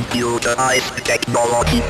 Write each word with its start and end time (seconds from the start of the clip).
computerized 0.00 1.04
technology. 1.04 1.82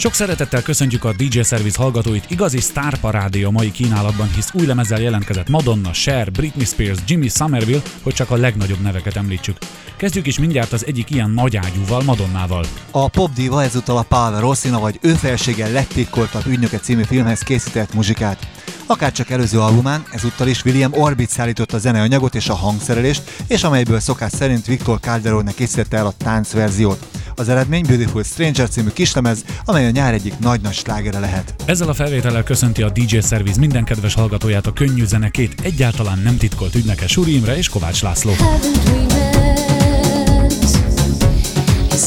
Sok 0.00 0.14
szeretettel 0.14 0.62
köszöntjük 0.62 1.04
a 1.04 1.12
DJ 1.12 1.40
Service 1.40 1.82
hallgatóit, 1.82 2.24
igazi 2.28 2.60
sztárparádé 2.60 3.42
a 3.42 3.50
mai 3.50 3.70
kínálatban, 3.70 4.30
hisz 4.34 4.50
új 4.52 4.66
lemezzel 4.66 5.00
jelentkezett 5.00 5.48
Madonna, 5.48 5.92
Cher, 5.92 6.30
Britney 6.30 6.64
Spears, 6.64 6.98
Jimmy 7.06 7.28
Somerville, 7.28 7.82
hogy 8.02 8.14
csak 8.14 8.30
a 8.30 8.36
legnagyobb 8.36 8.80
neveket 8.80 9.16
említsük. 9.16 9.56
Kezdjük 9.96 10.26
is 10.26 10.38
mindjárt 10.38 10.72
az 10.72 10.86
egyik 10.86 11.10
ilyen 11.10 11.30
nagyágyúval, 11.30 12.02
Madonnával. 12.02 12.64
A 12.90 13.08
popdiva 13.08 13.62
ezúttal 13.62 13.96
a 13.96 14.02
Pavel 14.02 14.40
Rossina 14.40 14.78
vagy 14.78 14.98
ő 15.02 15.12
felséggel 15.12 15.70
legtitkoltabb 15.70 16.46
ügynöke 16.46 16.78
című 16.78 17.02
filmhez 17.02 17.40
készített 17.40 17.94
muzsikát. 17.94 18.48
Akárcsak 18.86 19.30
előző 19.30 19.60
albumán, 19.60 20.04
ezúttal 20.12 20.48
is 20.48 20.64
William 20.64 20.92
Orbit 20.92 21.30
szállította 21.30 21.76
a 21.76 21.80
zeneanyagot 21.80 22.34
és 22.34 22.48
a 22.48 22.54
hangszerelést, 22.54 23.22
és 23.46 23.62
amelyből 23.62 24.00
szokás 24.00 24.32
szerint 24.32 24.66
Viktor 24.66 25.00
Calderonnek 25.00 25.54
készítette 25.54 25.96
el 25.96 26.06
a 26.06 26.14
táncverziót. 26.18 27.06
Az 27.40 27.48
eredmény 27.48 27.84
Beautiful 27.86 28.22
Stranger 28.22 28.68
című 28.68 28.88
kislemez, 28.88 29.44
amely 29.64 29.86
a 29.86 29.90
nyár 29.90 30.14
egyik 30.14 30.38
nagy-nagy 30.38 30.74
slágere 30.74 31.18
lehet. 31.18 31.54
Ezzel 31.64 31.88
a 31.88 31.94
felvétellel 31.94 32.42
köszönti 32.42 32.82
a 32.82 32.90
DJ 32.90 33.18
Service 33.18 33.58
minden 33.58 33.84
kedves 33.84 34.14
hallgatóját 34.14 34.66
a 34.66 34.72
könnyű 34.72 35.04
zenekét, 35.04 35.60
egyáltalán 35.62 36.18
nem 36.18 36.36
titkolt 36.36 36.74
ügynöke 36.74 37.06
Suri 37.06 37.34
Imre 37.34 37.56
és 37.56 37.68
Kovács 37.68 38.02
László. 38.02 38.32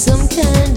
Some 0.06 0.28
kind 0.28 0.73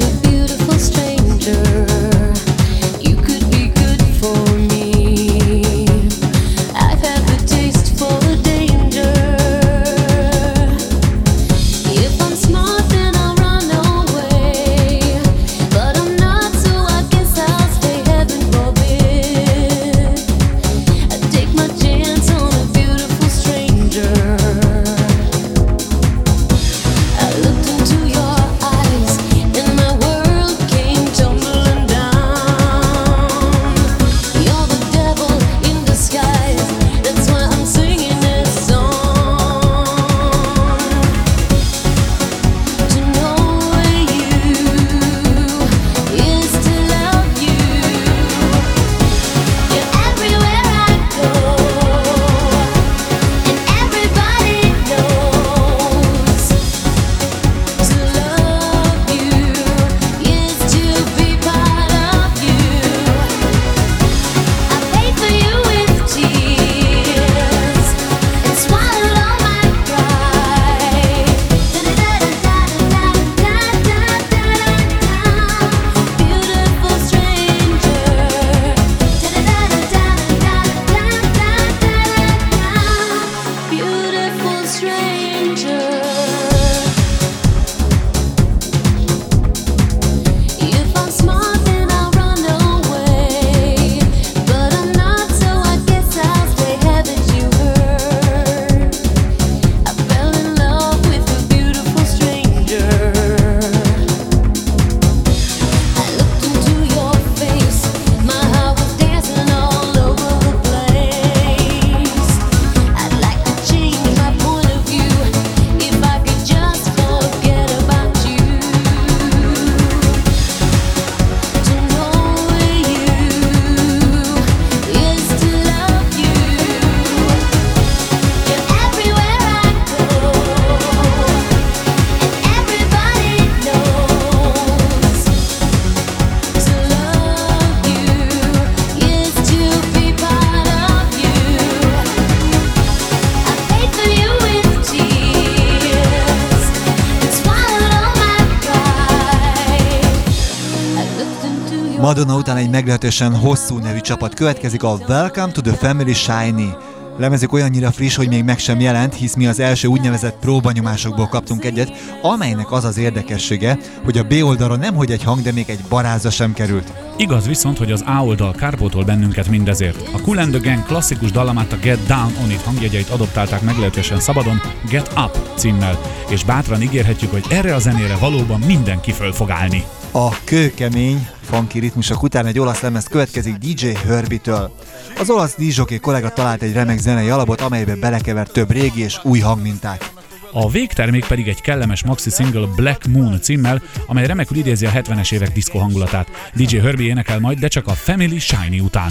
Madonna 152.16 152.38
után 152.38 152.56
egy 152.56 152.70
meglehetősen 152.70 153.36
hosszú 153.36 153.78
nevű 153.78 154.00
csapat 154.00 154.34
következik, 154.34 154.82
a 154.82 154.98
Welcome 155.08 155.52
to 155.52 155.60
the 155.60 155.72
Family 155.72 156.12
Shiny. 156.12 156.74
Lemezük 157.18 157.52
olyannyira 157.52 157.90
friss, 157.90 158.16
hogy 158.16 158.28
még 158.28 158.44
meg 158.44 158.58
sem 158.58 158.80
jelent, 158.80 159.14
hisz 159.14 159.34
mi 159.34 159.46
az 159.46 159.60
első 159.60 159.88
úgynevezett 159.88 160.38
próbanyomásokból 160.38 161.28
kaptunk 161.28 161.64
egyet, 161.64 161.92
amelynek 162.22 162.72
az 162.72 162.84
az 162.84 162.98
érdekessége, 162.98 163.78
hogy 164.04 164.18
a 164.18 164.22
B 164.22 164.32
oldalra 164.42 164.76
nemhogy 164.76 165.10
egy 165.10 165.22
hang, 165.22 165.42
de 165.42 165.52
még 165.52 165.64
egy 165.68 165.80
baráza 165.88 166.30
sem 166.30 166.52
került. 166.52 166.92
Igaz 167.16 167.46
viszont, 167.46 167.78
hogy 167.78 167.92
az 167.92 168.04
A 168.06 168.24
oldal 168.24 168.52
kárpótol 168.52 169.04
bennünket 169.04 169.48
mindezért. 169.48 170.08
A 170.12 170.20
Cool 170.20 170.38
and 170.38 170.50
the 170.50 170.70
Gang 170.70 170.86
klasszikus 170.86 171.30
dallamát 171.30 171.72
a 171.72 171.76
Get 171.76 172.06
Down 172.06 172.36
On 172.42 172.50
It 172.50 172.62
hangjegyeit 172.62 173.08
adoptálták 173.08 173.62
meglehetősen 173.62 174.20
szabadon 174.20 174.60
Get 174.90 175.10
Up 175.16 175.38
címmel, 175.56 175.98
és 176.28 176.44
bátran 176.44 176.82
ígérhetjük, 176.82 177.30
hogy 177.30 177.44
erre 177.50 177.74
a 177.74 177.78
zenére 177.78 178.16
valóban 178.16 178.60
mindenki 178.60 179.12
föl 179.12 179.32
fog 179.32 179.50
állni. 179.50 179.84
A 180.12 180.44
kőkemény, 180.44 181.28
funky 181.46 181.78
ritmusok 181.78 182.22
után 182.22 182.46
egy 182.46 182.58
olasz 182.58 182.80
lemez 182.80 183.04
következik 183.04 183.56
DJ 183.56 183.86
Herbie-től. 183.86 184.74
Az 185.18 185.30
olasz 185.30 185.54
dízsoké 185.56 185.96
kollega 185.96 186.30
talált 186.30 186.62
egy 186.62 186.72
remek 186.72 186.98
zenei 186.98 187.28
alapot, 187.28 187.60
amelybe 187.60 187.94
belekevert 187.94 188.52
több 188.52 188.70
régi 188.70 189.02
és 189.02 189.18
új 189.22 189.38
hangminták. 189.38 190.10
A 190.52 190.70
végtermék 190.70 191.26
pedig 191.26 191.48
egy 191.48 191.60
kellemes 191.60 192.04
maxi 192.04 192.30
single 192.30 192.66
Black 192.76 193.06
Moon 193.06 193.40
címmel, 193.40 193.82
amely 194.06 194.26
remekül 194.26 194.56
idézi 194.56 194.86
a 194.86 194.90
70-es 194.90 195.32
évek 195.32 195.52
diszkó 195.52 195.78
hangulatát. 195.78 196.28
DJ 196.54 196.76
Herbie 196.76 197.06
énekel 197.06 197.40
majd, 197.40 197.58
de 197.58 197.68
csak 197.68 197.86
a 197.86 197.92
Family 197.92 198.38
Shiny 198.38 198.80
után. 198.80 199.10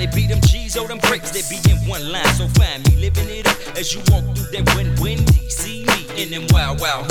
It 0.00 0.14
be 0.14 0.26
them 0.26 0.40
G's 0.42 0.76
or 0.76 0.86
them 0.88 0.98
breaks 0.98 1.30
that 1.30 1.48
be 1.48 1.58
in 1.70 1.76
one 1.88 2.10
line. 2.12 2.26
So 2.34 2.46
find 2.48 2.86
me 2.88 2.96
living 2.96 3.28
it 3.28 3.46
up 3.46 3.56
as 3.76 3.94
you 3.94 4.00
walk 4.10 4.24
through 4.36 4.50
that 4.52 4.74
win 4.76 4.94
win 5.00 5.18
DC 5.18 5.86
me 5.86 6.22
in 6.22 6.30
them 6.30 6.46
wild 6.52 6.80
wild 6.80 7.06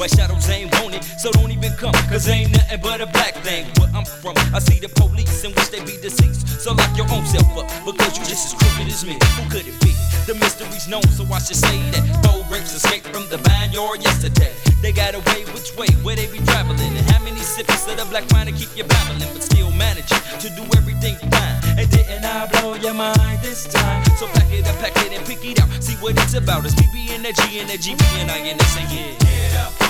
White 0.00 0.16
shadows 0.16 0.48
ain't 0.48 0.72
want 0.80 0.94
it, 0.94 1.04
so 1.20 1.30
don't 1.30 1.52
even 1.52 1.76
come. 1.76 1.92
Cause 2.08 2.26
ain't 2.26 2.52
nothing 2.52 2.80
but 2.80 3.02
a 3.02 3.06
black 3.12 3.34
thing 3.44 3.68
where 3.76 3.92
I'm 3.92 4.06
from. 4.08 4.32
I 4.56 4.58
see 4.58 4.80
the 4.80 4.88
police 4.88 5.44
and 5.44 5.54
wish 5.54 5.68
they 5.68 5.84
be 5.84 6.00
deceased. 6.00 6.48
So 6.56 6.72
lock 6.72 6.96
your 6.96 7.04
own 7.12 7.20
self 7.28 7.44
up, 7.52 7.68
because 7.84 8.16
you 8.16 8.24
just 8.24 8.48
as 8.48 8.52
crooked 8.56 8.88
as 8.88 9.04
me. 9.04 9.20
Who 9.36 9.44
could 9.52 9.68
it 9.68 9.76
be? 9.84 9.92
The 10.24 10.40
mystery's 10.40 10.88
known, 10.88 11.04
so 11.12 11.28
I 11.28 11.36
should 11.44 11.60
say 11.60 11.76
that. 11.92 12.00
Bold 12.24 12.48
grapes 12.48 12.72
escaped 12.72 13.12
from 13.12 13.28
the 13.28 13.36
vineyard 13.44 14.00
yesterday. 14.00 14.56
They 14.80 14.88
got 14.88 15.12
away 15.12 15.44
which 15.52 15.76
way, 15.76 15.92
where 16.00 16.16
they 16.16 16.32
be 16.32 16.40
traveling. 16.48 16.96
And 16.96 17.04
how 17.12 17.20
many 17.20 17.44
sippers 17.44 17.84
of 17.84 18.00
the 18.00 18.08
black 18.08 18.24
wine 18.32 18.48
to 18.48 18.56
keep 18.56 18.72
you 18.72 18.88
babbling, 18.88 19.28
but 19.36 19.44
still 19.44 19.70
managing 19.76 20.24
to 20.40 20.48
do 20.56 20.64
everything 20.80 21.20
fine. 21.28 21.76
And 21.76 21.84
didn't 21.92 22.24
I 22.24 22.48
blow 22.48 22.72
your 22.80 22.96
mind 22.96 23.44
this 23.44 23.68
time? 23.68 24.00
So 24.16 24.24
pack 24.32 24.48
it 24.48 24.64
up, 24.64 24.80
pack 24.80 24.96
it 25.04 25.12
and 25.12 25.20
pick 25.28 25.44
it 25.44 25.60
out. 25.60 25.68
See 25.76 26.00
what 26.00 26.16
it's 26.16 26.32
about. 26.32 26.64
It's 26.64 26.72
me 26.80 26.88
being 26.88 27.20
the 27.20 27.36
G 27.36 27.60
and 27.60 27.68
the 27.68 27.76
G 27.76 27.92
being 28.00 28.32
I 28.32 28.40
and 28.48 28.56
they 28.56 28.64
say 28.64 28.88
yeah. 28.88 29.12
Get 29.20 29.60
up 29.60 29.89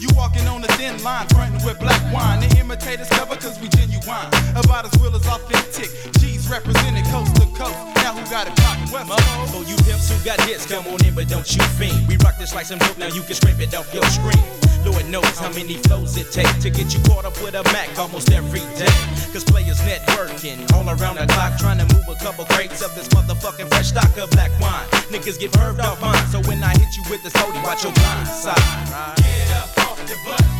You 0.00 0.08
walking 0.16 0.48
on 0.48 0.64
a 0.64 0.70
thin 0.80 0.96
line, 1.04 1.28
frontin' 1.28 1.60
with 1.62 1.78
black 1.78 2.00
wine. 2.08 2.40
The 2.40 2.48
imitators 2.58 3.10
cover 3.10 3.36
cause 3.36 3.60
we 3.60 3.68
genuine. 3.68 4.32
About 4.56 4.88
as 4.88 4.96
real 4.96 5.14
as 5.14 5.28
authentic. 5.28 5.92
G's 6.16 6.48
represented 6.48 7.04
coast 7.12 7.36
to 7.36 7.44
coast. 7.52 7.76
Now 8.00 8.16
who 8.16 8.24
got 8.32 8.48
it 8.48 8.56
poppin'? 8.56 8.88
West. 8.88 9.12
So 9.52 9.60
oh, 9.60 9.64
you 9.68 9.76
pimps 9.84 10.08
who 10.08 10.16
got 10.24 10.40
hits, 10.48 10.64
come 10.64 10.86
on 10.88 11.04
in, 11.04 11.14
but 11.14 11.28
don't 11.28 11.44
you 11.44 11.60
fiend. 11.76 12.08
We 12.08 12.16
rock 12.24 12.38
this 12.38 12.54
like 12.54 12.64
some 12.64 12.78
dope, 12.78 12.96
now 12.96 13.12
you 13.12 13.20
can 13.20 13.34
scrape 13.34 13.60
it 13.60 13.76
off 13.76 13.92
your 13.92 14.02
screen. 14.08 14.40
Lord 14.88 15.04
knows 15.12 15.36
how 15.36 15.52
many 15.52 15.76
flows 15.84 16.16
it 16.16 16.32
take 16.32 16.48
to 16.64 16.70
get 16.70 16.96
you 16.96 17.00
caught 17.04 17.26
up 17.26 17.36
with 17.44 17.52
a 17.52 17.62
Mac 17.68 17.92
almost 17.98 18.32
every 18.32 18.64
day. 18.80 18.96
Cause 19.36 19.44
players 19.44 19.84
networking 19.84 20.64
all 20.72 20.88
around 20.88 21.20
the 21.20 21.28
clock, 21.28 21.60
trying 21.60 21.76
to 21.76 21.84
move 21.92 22.08
a 22.08 22.16
couple 22.24 22.46
crates 22.46 22.80
of 22.80 22.94
this 22.94 23.08
motherfucking 23.08 23.68
fresh 23.68 23.88
stock 23.92 24.16
of 24.16 24.30
black 24.30 24.50
wine. 24.64 24.88
Niggas 25.12 25.38
get 25.38 25.52
curved 25.52 25.80
off 25.80 26.00
mine, 26.00 26.24
so 26.32 26.40
when 26.48 26.64
I 26.64 26.72
hit 26.72 26.96
you 26.96 27.04
with 27.10 27.22
this 27.22 27.36
hoodie, 27.36 27.60
watch 27.60 27.84
your 27.84 27.92
blind 27.92 28.28
side. 28.28 29.19
Get 30.10 30.18
up 30.18 30.26
off 30.26 30.40
your 30.40 30.50
butt, 30.50 30.59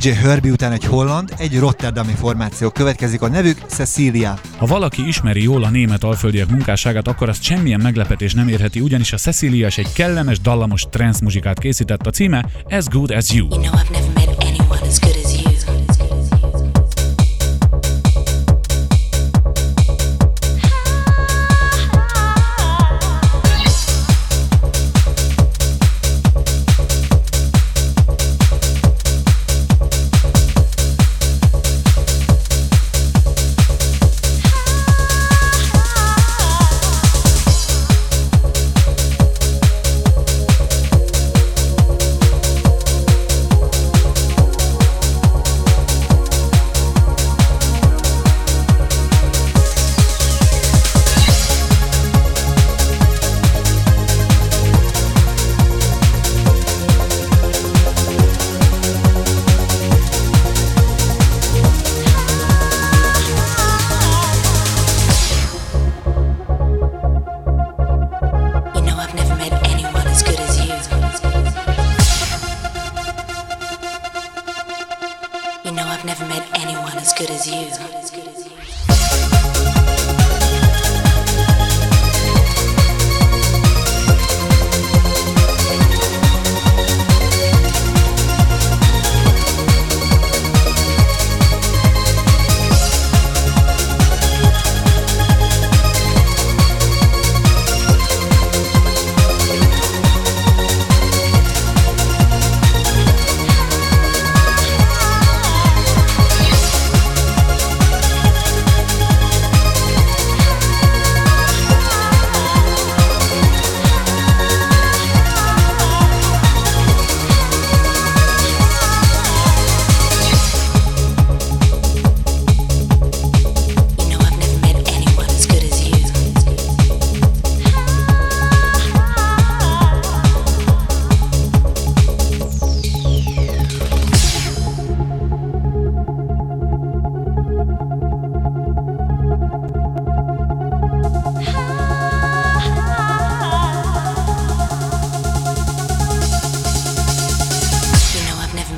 DJ 0.00 0.08
Herbie 0.08 0.50
után 0.50 0.72
egy 0.72 0.84
holland, 0.84 1.34
egy 1.38 1.58
rotterdami 1.58 2.12
formáció 2.12 2.70
következik, 2.70 3.22
a 3.22 3.28
nevük 3.28 3.58
Cecilia. 3.66 4.38
Ha 4.56 4.66
valaki 4.66 5.06
ismeri 5.06 5.42
jól 5.42 5.64
a 5.64 5.70
német 5.70 6.04
alföldiek 6.04 6.48
munkásságát, 6.48 7.08
akkor 7.08 7.28
azt 7.28 7.42
semmilyen 7.42 7.80
meglepetés 7.80 8.34
nem 8.34 8.48
érheti, 8.48 8.80
ugyanis 8.80 9.12
a 9.12 9.16
Cecilia 9.16 9.66
is 9.66 9.78
egy 9.78 9.92
kellemes, 9.92 10.40
dallamos 10.40 10.86
trance 10.90 11.18
muzsikát 11.22 11.58
készített. 11.58 12.06
A 12.06 12.10
címe 12.10 12.46
As 12.68 12.84
Good 12.86 13.10
As 13.10 13.32
You. 13.32 13.48
You 13.50 13.60
know 13.60 14.19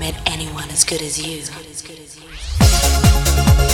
know 0.03 0.09
I've 0.09 0.15
never 0.15 0.27
met 0.27 0.33
anyone 0.33 0.71
as 0.71 0.85
good 0.85 1.03
as 1.03 1.19
you. 1.19 1.43
You 3.63 3.72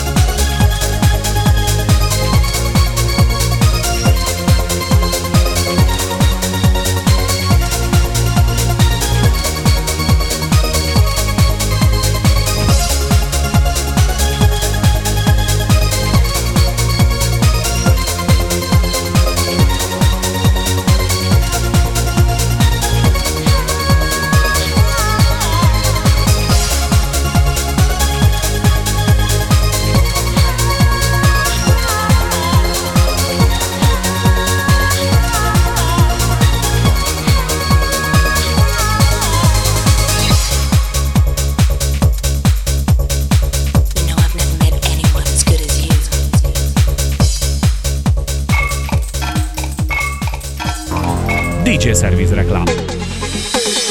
Service 51.98 52.34
reklám. 52.34 52.64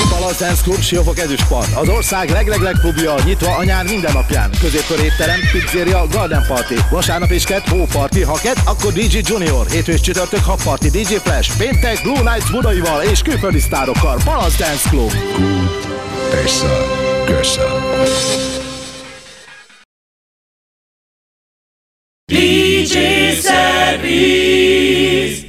Palace 0.10 0.46
Dance 0.46 0.62
Club 0.64 0.82
Siófok 0.82 1.20
Ezüstpart. 1.20 1.76
Az 1.76 1.90
ország 1.90 2.30
leglegleg 2.30 2.76
klubja 2.82 3.16
nyitva 3.26 3.56
a 3.56 3.64
nyár 3.64 3.86
minden 3.86 4.14
napján. 4.14 4.50
Középkör 4.60 5.00
étterem, 5.00 5.40
pizzeria, 5.52 6.08
garden 6.12 6.46
party. 6.48 6.74
Vasárnap 6.90 7.32
és 7.32 7.44
kett 7.44 7.68
hóparti. 7.70 8.22
Ha 8.22 8.34
kett, 8.34 8.60
akkor 8.66 8.94
DJ 8.94 9.20
Junior. 9.24 9.68
Hétfő 9.68 9.92
és 9.92 10.02
csütörtök 10.02 10.44
habparti. 10.44 10.90
DJ 10.90 11.16
Flash. 11.16 11.58
Péntek 11.58 12.02
Blue 12.02 12.32
Nights 12.32 12.52
budaival 12.52 13.02
és 13.02 13.22
külföldi 13.22 13.60
sztárokkal. 13.60 14.20
Palace 14.24 14.66
Dance 14.66 14.90
Club. 14.90 15.12
Persze. 16.30 16.68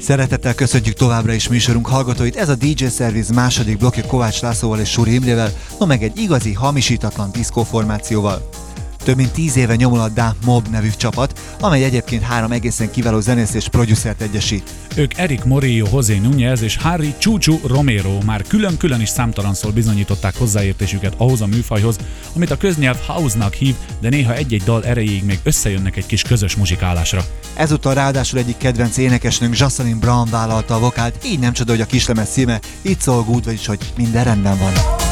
Szeretettel 0.08 0.54
köszöntjük 0.54 0.96
továbbra 0.96 1.32
is 1.32 1.48
műsorunk 1.48 1.86
hallgatóit. 1.86 2.36
Ez 2.36 2.48
a 2.48 2.54
DJ 2.54 2.86
Service 2.96 3.34
második 3.34 3.78
blokja 3.78 4.06
Kovács 4.06 4.40
Lászlóval 4.40 4.80
és 4.80 4.90
Suri 4.90 5.14
Imrével, 5.14 5.52
no 5.78 5.86
meg 5.86 6.02
egy 6.02 6.18
igazi, 6.18 6.52
hamisítatlan 6.52 7.30
diszkóformációval. 7.32 8.48
Több 9.08 9.16
mint 9.16 9.32
tíz 9.32 9.56
éve 9.56 9.76
nyomul 9.76 10.00
a 10.00 10.08
Da 10.08 10.34
Mob 10.44 10.68
nevű 10.68 10.90
csapat, 10.96 11.40
amely 11.60 11.84
egyébként 11.84 12.22
három 12.22 12.52
egészen 12.52 12.90
kiváló 12.90 13.20
zenész 13.20 13.54
és 13.54 13.68
producert 13.68 14.20
egyesít. 14.20 14.70
Ők 14.96 15.18
Eric 15.18 15.44
Morillo, 15.44 15.88
José 15.92 16.20
Núñez 16.24 16.60
és 16.60 16.76
Harry 16.76 17.14
Chuchu 17.18 17.58
Romero 17.66 18.18
már 18.24 18.42
külön-külön 18.42 19.00
is 19.00 19.08
számtalanszor 19.08 19.72
bizonyították 19.72 20.36
hozzáértésüket 20.36 21.14
ahhoz 21.16 21.40
a 21.40 21.46
műfajhoz, 21.46 21.96
amit 22.34 22.50
a 22.50 22.56
köznyelv 22.56 22.96
house-nak 23.06 23.52
hív, 23.52 23.74
de 24.00 24.08
néha 24.08 24.34
egy-egy 24.34 24.62
dal 24.62 24.84
erejéig 24.84 25.24
még 25.24 25.38
összejönnek 25.42 25.96
egy 25.96 26.06
kis 26.06 26.22
közös 26.22 26.56
muzsikálásra. 26.56 27.24
Ezúttal 27.54 27.94
ráadásul 27.94 28.38
egyik 28.38 28.56
kedvenc 28.56 28.96
énekesnőnk 28.96 29.58
Jocelyn 29.58 29.98
Brown 29.98 30.30
vállalta 30.30 30.74
a 30.74 30.78
vokált, 30.78 31.24
így 31.24 31.38
nem 31.38 31.52
csoda, 31.52 31.70
hogy 31.70 31.80
a 31.80 31.86
kislemez 31.86 32.28
címe 32.28 32.60
It's 32.84 33.08
All 33.08 33.24
Good, 33.24 33.44
vagyis 33.44 33.66
hogy 33.66 33.92
minden 33.96 34.24
rendben 34.24 34.58
van. 34.58 35.06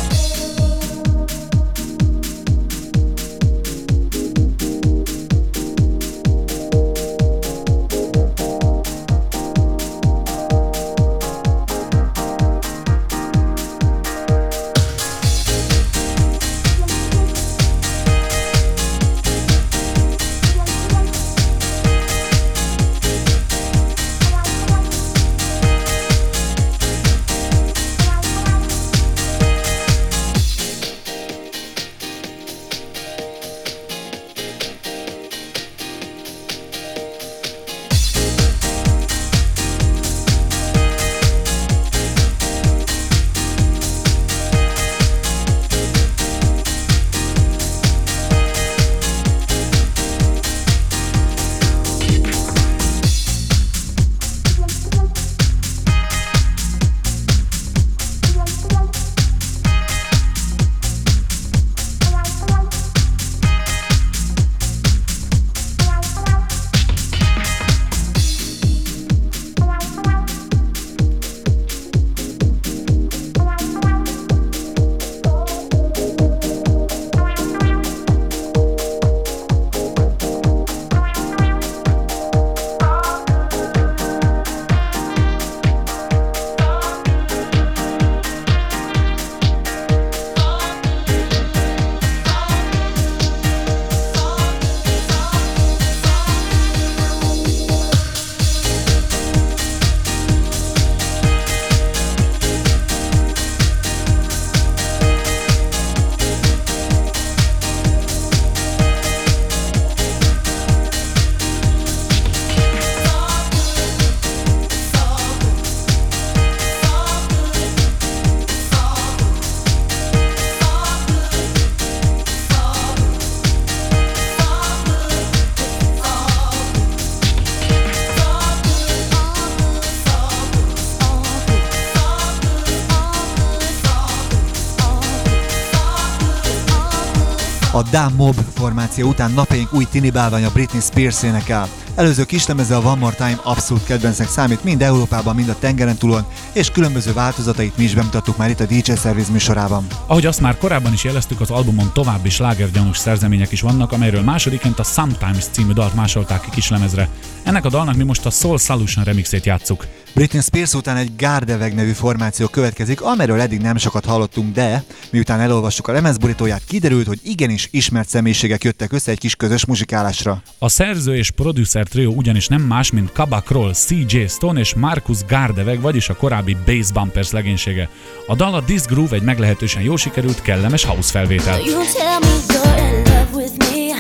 A 137.87 137.89
Damn 137.91 138.15
Mob 138.15 138.35
formáció 138.55 139.09
után 139.09 139.31
napjaink 139.31 139.73
új 139.73 139.87
tini 139.91 140.11
bálványa 140.11 140.51
Britney 140.51 140.81
Spears 140.81 141.23
énekel. 141.23 141.69
Előző 141.95 142.25
kislemeze 142.25 142.77
a 142.77 142.79
One 142.79 142.99
More 142.99 143.15
Time 143.15 143.41
abszolút 143.43 143.85
kedvencnek 143.85 144.29
számít 144.29 144.65
mind 144.65 144.83
Európában, 144.83 145.35
mind 145.35 145.49
a 145.49 145.59
tengeren 145.59 145.97
túlon, 145.97 146.27
és 146.53 146.71
különböző 146.71 147.13
változatait 147.13 147.77
mi 147.77 147.85
is 147.85 147.95
bemutattuk 147.95 148.37
már 148.37 148.51
itt 148.51 148.61
a 148.61 148.67
DJ 148.67 148.93
Service 148.93 149.33
műsorában. 149.33 149.87
Ahogy 150.07 150.27
azt 150.27 150.41
már 150.41 150.59
korábban 150.59 150.93
is 150.93 151.05
jeleztük, 151.05 151.41
az 151.41 151.51
albumon 151.51 151.91
további 151.93 152.29
slágergyanús 152.29 152.99
szerzemények 152.99 153.53
is 153.53 153.61
vannak, 153.61 153.93
amelyről 153.93 154.23
másodiként 154.23 154.79
a 154.79 154.85
Sometimes 154.85 155.45
című 155.51 155.73
dalt 155.73 155.95
másolták 155.95 156.41
ki 156.41 156.51
kislemezre. 156.51 157.09
Ennek 157.43 157.65
a 157.65 157.69
dalnak 157.69 157.97
mi 157.97 158.05
most 158.05 158.27
a 158.27 158.31
Soul 158.31 158.59
Solution 158.59 159.05
remixét 159.05 159.47
játsszuk. 159.47 159.87
Britney 160.17 160.41
Spears 160.41 160.75
után 160.75 160.97
egy 160.97 161.17
Gardeveg 161.17 161.75
nevű 161.75 161.93
formáció 161.93 162.47
következik, 162.47 163.03
amiről 163.03 163.41
eddig 163.41 163.61
nem 163.61 163.77
sokat 163.77 164.05
hallottunk, 164.05 164.55
de 164.55 164.85
miután 165.11 165.41
elolvassuk 165.41 165.89
a 165.89 165.93
lemezborítóját, 165.93 166.63
kiderült, 166.67 167.07
hogy 167.07 167.19
igenis 167.23 167.69
ismert 167.71 168.09
személyiségek 168.09 168.65
jöttek 168.65 168.93
össze 168.93 169.11
egy 169.11 169.19
kis 169.19 169.35
közös 169.35 169.65
muzsikálásra. 169.65 170.43
A 170.59 170.69
szerző 170.69 171.17
és 171.17 171.31
producer 171.31 171.87
trio 171.87 172.11
ugyanis 172.11 172.49
nem 172.49 172.63
más, 172.63 172.91
mint 172.91 173.13
Kabak 173.13 173.51
Roll, 173.51 173.73
CJ 173.73 174.27
Stone 174.29 174.61
és 174.61 174.75
Marcus 174.75 175.19
Gardeveg, 175.29 175.81
vagyis 175.81 176.09
a 176.09 176.17
korábbi 176.17 176.57
Bass 176.67 176.93
Bumpers 176.93 177.31
legénysége. 177.31 177.89
A 178.27 178.35
dal 178.35 178.55
a 178.55 178.63
This 178.63 178.83
Groove 178.83 179.17
egy 179.17 179.23
meglehetősen 179.23 179.83
jó 179.83 179.97
sikerült, 179.97 180.43
kellemes 180.43 180.85
house 180.85 181.11
felvétel. 181.11 181.59
You 181.59 181.83
tell 181.93 182.19
me 182.21 182.37
you're 182.47 182.89
in 182.89 183.03
love 183.05 183.29
with 183.35 183.53
me. 183.59 183.95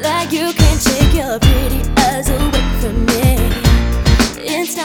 Like 0.00 0.36
you 0.36 0.52
can't 0.52 0.82
take 0.82 1.16
your 1.16 1.38
pretty 1.38 1.87
It's 4.68 4.76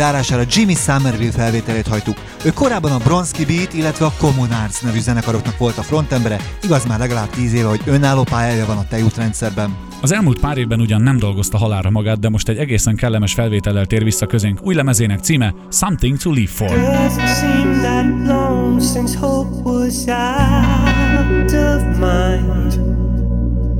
zárására 0.00 0.42
Jimmy 0.48 0.74
Somerville 0.74 1.30
felvételét 1.30 1.86
hajtuk. 1.86 2.16
Ő 2.44 2.50
korábban 2.50 2.92
a 2.92 2.98
Bronski 2.98 3.44
Beat, 3.44 3.74
illetve 3.74 4.04
a 4.04 4.12
Common 4.18 4.50
Arts 4.50 4.82
nevű 4.82 5.00
zenekaroknak 5.00 5.58
volt 5.58 5.78
a 5.78 5.82
frontembere, 5.82 6.40
igaz 6.62 6.86
már 6.86 6.98
legalább 6.98 7.30
10 7.30 7.54
éve, 7.54 7.68
hogy 7.68 7.80
önálló 7.86 8.22
pályája 8.22 8.66
van 8.66 8.76
a 8.76 8.88
tejútrendszerben. 8.88 9.76
Az 10.00 10.12
elmúlt 10.12 10.40
pár 10.40 10.58
évben 10.58 10.80
ugyan 10.80 11.02
nem 11.02 11.16
dolgozta 11.16 11.58
halára 11.58 11.90
magát, 11.90 12.18
de 12.18 12.28
most 12.28 12.48
egy 12.48 12.56
egészen 12.56 12.96
kellemes 12.96 13.32
felvétellel 13.32 13.86
tér 13.86 14.04
vissza 14.04 14.26
közénk 14.26 14.58
új 14.62 14.74
lemezének 14.74 15.18
címe 15.18 15.54
Something 15.70 16.18
to 16.18 16.30
Live 16.30 16.50
For. 16.50 16.70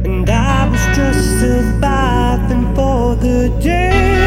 And 0.05 0.29
I 0.29 0.69
was 0.71 0.97
just 0.97 1.41
surviving 1.41 2.75
for 2.75 3.15
the 3.17 3.49
day 3.63 4.20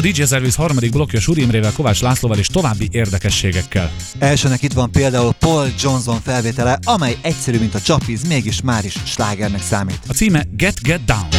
a 0.00 0.02
DJ 0.02 0.22
Service 0.22 0.60
harmadik 0.60 0.90
blokja 0.90 1.20
Suri 1.20 1.46
Kovács 1.74 2.02
Lászlóval 2.02 2.38
és 2.38 2.46
további 2.46 2.88
érdekességekkel. 2.90 3.92
Elsőnek 4.18 4.62
itt 4.62 4.72
van 4.72 4.90
például 4.90 5.32
Paul 5.32 5.72
Johnson 5.80 6.20
felvétele, 6.20 6.78
amely 6.84 7.16
egyszerű, 7.22 7.58
mint 7.58 7.74
a 7.74 7.80
csapvíz, 7.80 8.28
mégis 8.28 8.60
már 8.60 8.84
is 8.84 8.94
slágernek 9.04 9.62
számít. 9.62 10.00
A 10.08 10.12
címe 10.12 10.44
Get 10.56 10.82
Get 10.82 11.04
Down. 11.04 11.29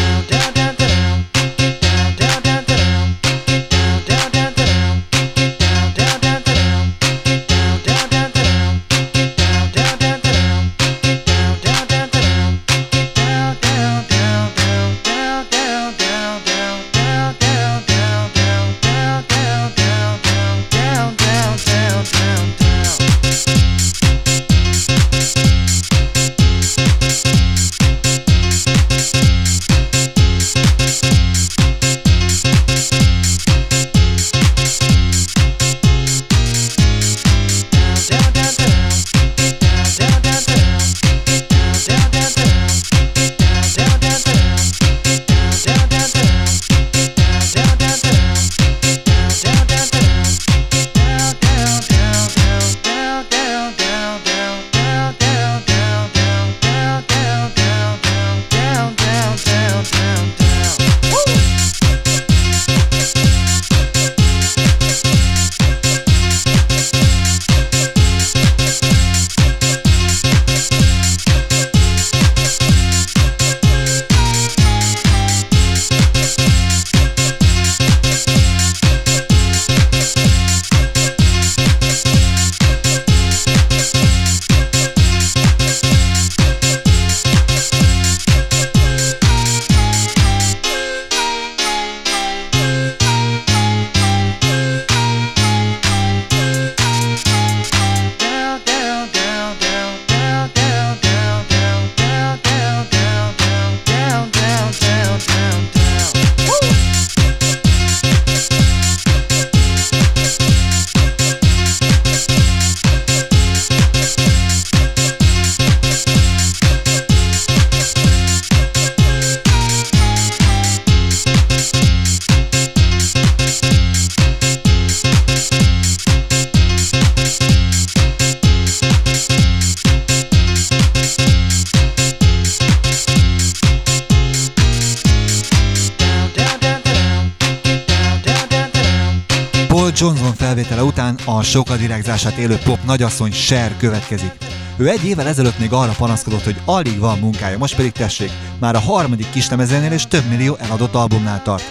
sokadirányzását 141.52 142.38
élő 142.38 142.58
pop 142.64 142.84
nagyasszony 142.86 143.32
Cher 143.32 143.78
következik. 143.78 144.32
Ő 144.78 144.90
egy 144.90 145.06
évvel 145.06 145.28
ezelőtt 145.28 145.60
még 145.60 145.72
arra 145.72 145.92
panaszkodott, 145.98 146.44
hogy 146.44 146.62
alig 146.66 147.00
van 147.00 147.20
munkája, 147.20 147.58
most 147.58 147.76
pedig 147.76 147.92
tessék, 147.92 148.32
már 148.60 148.76
a 148.76 148.80
harmadik 148.80 149.30
kislemezénél 149.30 149.92
és 149.92 150.08
több 150.08 150.30
millió 150.30 150.56
eladott 150.56 150.96
albumnál 150.96 151.42
tart. 151.42 151.64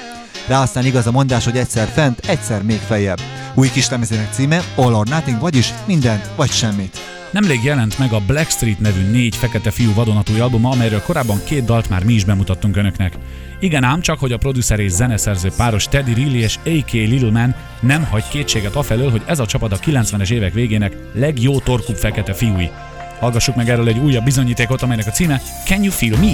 Rá 0.47 0.63
aztán 0.63 0.85
igaz 0.85 1.07
a 1.07 1.11
mondás, 1.11 1.45
hogy 1.45 1.57
egyszer 1.57 1.89
fent, 1.89 2.27
egyszer 2.27 2.63
még 2.63 2.79
feljebb. 2.79 3.21
Új 3.55 3.71
kislemezének 3.71 4.33
címe 4.33 4.63
All 4.75 4.95
or 4.95 5.07
Nothing, 5.07 5.41
vagyis 5.41 5.75
minden 5.87 6.21
vagy 6.37 6.51
semmit. 6.51 7.20
Nemrég 7.31 7.65
jelent 7.65 7.99
meg 7.99 8.13
a 8.13 8.21
Black 8.27 8.51
Street 8.51 8.81
nevű 8.81 9.11
négy 9.11 9.37
fekete 9.37 9.71
fiú 9.71 9.95
vadonatúj 9.95 10.41
albuma, 10.41 10.71
amelyről 10.71 11.03
korábban 11.03 11.41
két 11.45 11.65
dalt 11.65 11.89
már 11.89 12.05
mi 12.05 12.13
is 12.13 12.25
bemutattunk 12.25 12.77
önöknek. 12.77 13.15
Igen 13.61 13.85
ám 13.85 14.01
csak, 14.01 14.19
hogy 14.19 14.33
a 14.33 14.39
producer 14.39 14.79
és 14.79 14.91
zeneszerző 14.91 15.51
páros 15.57 15.85
Teddy 15.85 16.13
Riley 16.13 16.41
és 16.41 16.57
A.K. 16.57 16.93
Little 16.93 17.31
Man 17.31 17.55
nem 17.81 18.05
hagy 18.05 18.25
kétséget 18.29 18.77
afelől, 18.77 19.11
hogy 19.11 19.23
ez 19.27 19.39
a 19.39 19.47
csapat 19.47 19.73
a 19.73 19.79
90-es 19.79 20.31
évek 20.31 20.53
végének 20.53 20.97
legjó 21.13 21.59
torkú 21.59 21.93
fekete 21.93 22.35
fiúi. 22.35 22.71
Hallgassuk 23.21 23.57
meg 23.57 23.69
erről 23.69 23.89
egy 23.89 23.99
újabb 23.99 24.25
bizonyítékot, 24.25 24.83
amelynek 24.83 25.07
a 25.07 25.11
címe 25.11 25.41
Can 25.67 25.83
You 25.83 25.93
Feel 25.93 26.19
Me? 26.19 26.33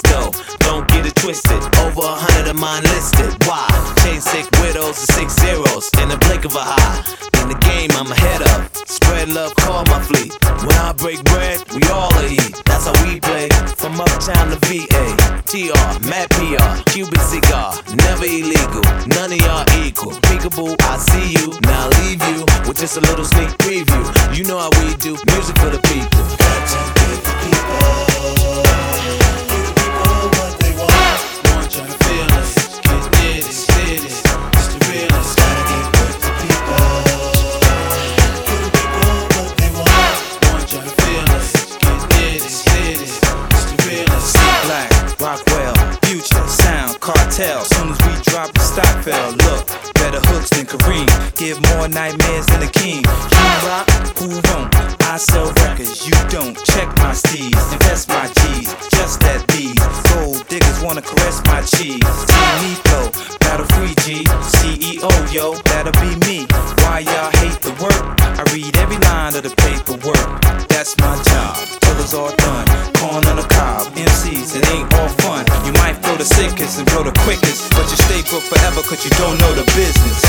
Though. 0.00 0.32
Don't 0.60 0.88
get 0.88 1.04
it 1.04 1.14
twisted. 1.16 1.60
Over 1.84 2.00
a 2.00 2.16
hundred 2.16 2.48
of 2.48 2.56
mine 2.56 2.82
listed. 2.82 3.28
Why? 3.44 3.68
Chain 4.02 4.20
sick 4.20 4.48
widows 4.62 4.96
and 4.96 5.10
six 5.12 5.36
zeros 5.36 5.90
in 6.00 6.08
the 6.08 6.16
blink 6.24 6.44
of 6.44 6.56
a 6.56 6.64
eye. 6.64 7.04
In 7.42 7.48
the 7.48 7.58
game, 7.60 7.90
I'm 7.92 8.10
ahead 8.10 8.40
of. 8.40 8.70
Spread 8.88 9.28
love, 9.28 9.54
call 9.56 9.84
my 9.86 10.00
fleet. 10.00 10.32
When 10.64 10.76
I 10.78 10.92
break 10.96 11.22
bread, 11.24 11.60
we 11.74 11.82
all 11.90 12.14
eat. 12.24 12.56
That's 12.64 12.86
how 12.86 12.96
we 13.04 13.20
play. 13.20 13.48
From 13.76 14.00
uptown 14.00 14.48
to 14.54 14.58
VA, 14.64 15.04
TR, 15.44 15.84
Matt 16.08 16.30
PR, 16.30 16.72
Cuban 16.88 17.20
cigar, 17.20 17.74
never 18.06 18.24
illegal. 18.24 18.84
None 19.12 19.32
of 19.34 19.40
y'all 19.44 19.66
equal. 19.84 20.12
Peekaboo, 20.30 20.72
I 20.88 20.96
see 20.96 21.36
you. 21.36 21.52
Now 21.68 21.90
I 21.90 22.00
leave 22.00 22.22
you 22.32 22.40
with 22.64 22.78
just 22.78 22.96
a 22.96 23.00
little 23.00 23.26
sneak 23.26 23.50
preview. 23.60 24.02
You 24.32 24.44
know 24.44 24.58
how 24.58 24.70
we 24.80 24.94
do 24.96 25.18
music 25.34 25.58
for 25.58 25.68
the 25.68 25.82
people. 25.84 26.22
Black, 26.38 26.62
fell, 49.02 49.32
look, 49.32 49.66
better 49.94 50.20
hooks 50.30 50.50
than 50.50 50.64
Kareem. 50.66 51.08
Give 51.36 51.58
more 51.74 51.88
nightmares 51.88 52.46
than 52.46 52.62
a 52.62 52.70
king. 52.70 53.02
You 53.02 53.50
rock, 53.66 53.90
who 54.18 54.28
won't? 54.30 54.70
I 55.10 55.18
sell 55.18 55.52
records, 55.64 56.06
you 56.06 56.14
don't. 56.30 56.54
Check 56.64 56.88
my 56.98 57.12
steeds, 57.12 57.72
invest 57.72 58.08
my 58.08 58.26
G's, 58.38 58.70
just 58.94 59.20
that 59.20 59.42
these. 59.48 59.74
Gold 60.14 60.46
diggers 60.48 60.80
wanna 60.80 61.02
caress 61.02 61.42
my 61.46 61.60
cheese. 61.62 61.98
Team 62.30 62.76
flow, 62.86 63.10
battle 63.42 63.66
free 63.74 63.94
G, 64.06 64.24
CEO, 64.54 65.10
yo, 65.34 65.54
that'll 65.70 65.92
be 66.00 66.14
me. 66.26 66.46
Why 66.86 67.00
y'all 67.00 67.32
hate 67.42 67.60
the 67.60 67.74
work? 67.82 68.02
I 68.22 68.42
read 68.54 68.76
every 68.76 68.98
line 68.98 69.34
of 69.34 69.42
the 69.42 69.54
paperwork. 69.66 70.68
That's 70.68 70.96
my 70.98 71.14
job, 71.26 71.81
it's 72.02 72.14
all 72.14 72.34
done. 72.36 72.66
Corn 72.98 73.24
on 73.26 73.36
the 73.36 73.46
cob, 73.48 73.86
MCs, 73.94 74.56
it 74.58 74.68
ain't 74.70 74.92
all 74.94 75.08
fun. 75.22 75.46
You 75.64 75.72
might 75.74 75.94
flow 76.02 76.16
the 76.16 76.24
sickest 76.24 76.78
and 76.78 76.86
blow 76.90 77.04
the 77.04 77.12
quickest, 77.20 77.70
but 77.70 77.88
you 77.90 77.96
stay 77.96 78.22
broke 78.28 78.42
forever 78.42 78.82
cause 78.82 79.04
you 79.04 79.10
don't 79.10 79.38
know 79.38 79.52
the 79.54 79.64
business. 79.74 80.22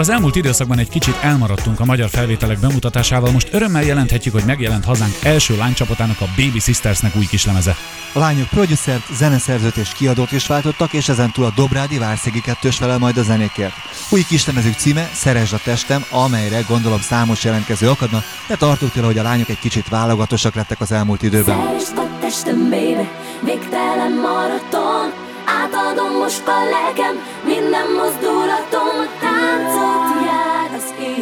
Mivel 0.00 0.14
az 0.14 0.20
elmúlt 0.20 0.44
időszakban 0.44 0.78
egy 0.78 0.88
kicsit 0.88 1.16
elmaradtunk 1.22 1.80
a 1.80 1.84
magyar 1.84 2.08
felvételek 2.08 2.58
bemutatásával, 2.58 3.30
most 3.30 3.48
örömmel 3.52 3.82
jelenthetjük, 3.82 4.34
hogy 4.34 4.44
megjelent 4.44 4.84
hazánk 4.84 5.14
első 5.22 5.56
lánycsapatának 5.56 6.20
a 6.20 6.28
Baby 6.36 6.58
Sistersnek 6.58 7.16
új 7.16 7.26
kislemeze. 7.26 7.76
A 8.12 8.18
lányok 8.18 8.48
producert, 8.48 9.14
zeneszerzőt 9.14 9.76
és 9.76 9.92
kiadót 9.92 10.32
is 10.32 10.46
váltottak, 10.46 10.92
és 10.92 11.08
ezentúl 11.08 11.44
a 11.44 11.52
Dobrádi 11.56 11.98
Várszegi 11.98 12.40
kettős 12.40 12.76
felel 12.76 12.98
majd 12.98 13.16
a 13.16 13.22
zenékért. 13.22 13.72
Új 14.10 14.22
kislemezük 14.22 14.74
címe 14.74 15.10
Szeresd 15.12 15.52
a 15.52 15.60
testem, 15.64 16.04
amelyre 16.10 16.60
gondolom 16.68 17.00
számos 17.00 17.44
jelentkező 17.44 17.88
akadna, 17.88 18.22
de 18.48 18.56
tartok 18.56 18.92
tőle, 18.92 19.06
hogy 19.06 19.18
a 19.18 19.22
lányok 19.22 19.48
egy 19.48 19.58
kicsit 19.58 19.88
válogatosak 19.88 20.54
lettek 20.54 20.80
az 20.80 20.92
elmúlt 20.92 21.22
időben. 21.22 21.56
Szeresd 21.64 21.98
a 21.98 22.18
testem, 22.20 22.70
baby, 22.70 23.08
végtelen 23.44 24.12
maraton 24.12 24.59
Átadom 25.90 26.18
most 26.18 26.48
a 26.48 26.64
lelkem, 26.70 27.22
minden 27.44 27.86
mozdulatom 27.90 28.96
Táncot 29.20 30.24
jár 30.24 30.70
az 30.76 30.94
ég 31.00 31.20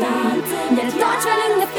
Gyere, 0.75 0.93
tarts 0.99 1.25
velünk, 1.25 1.59
ne 1.59 1.78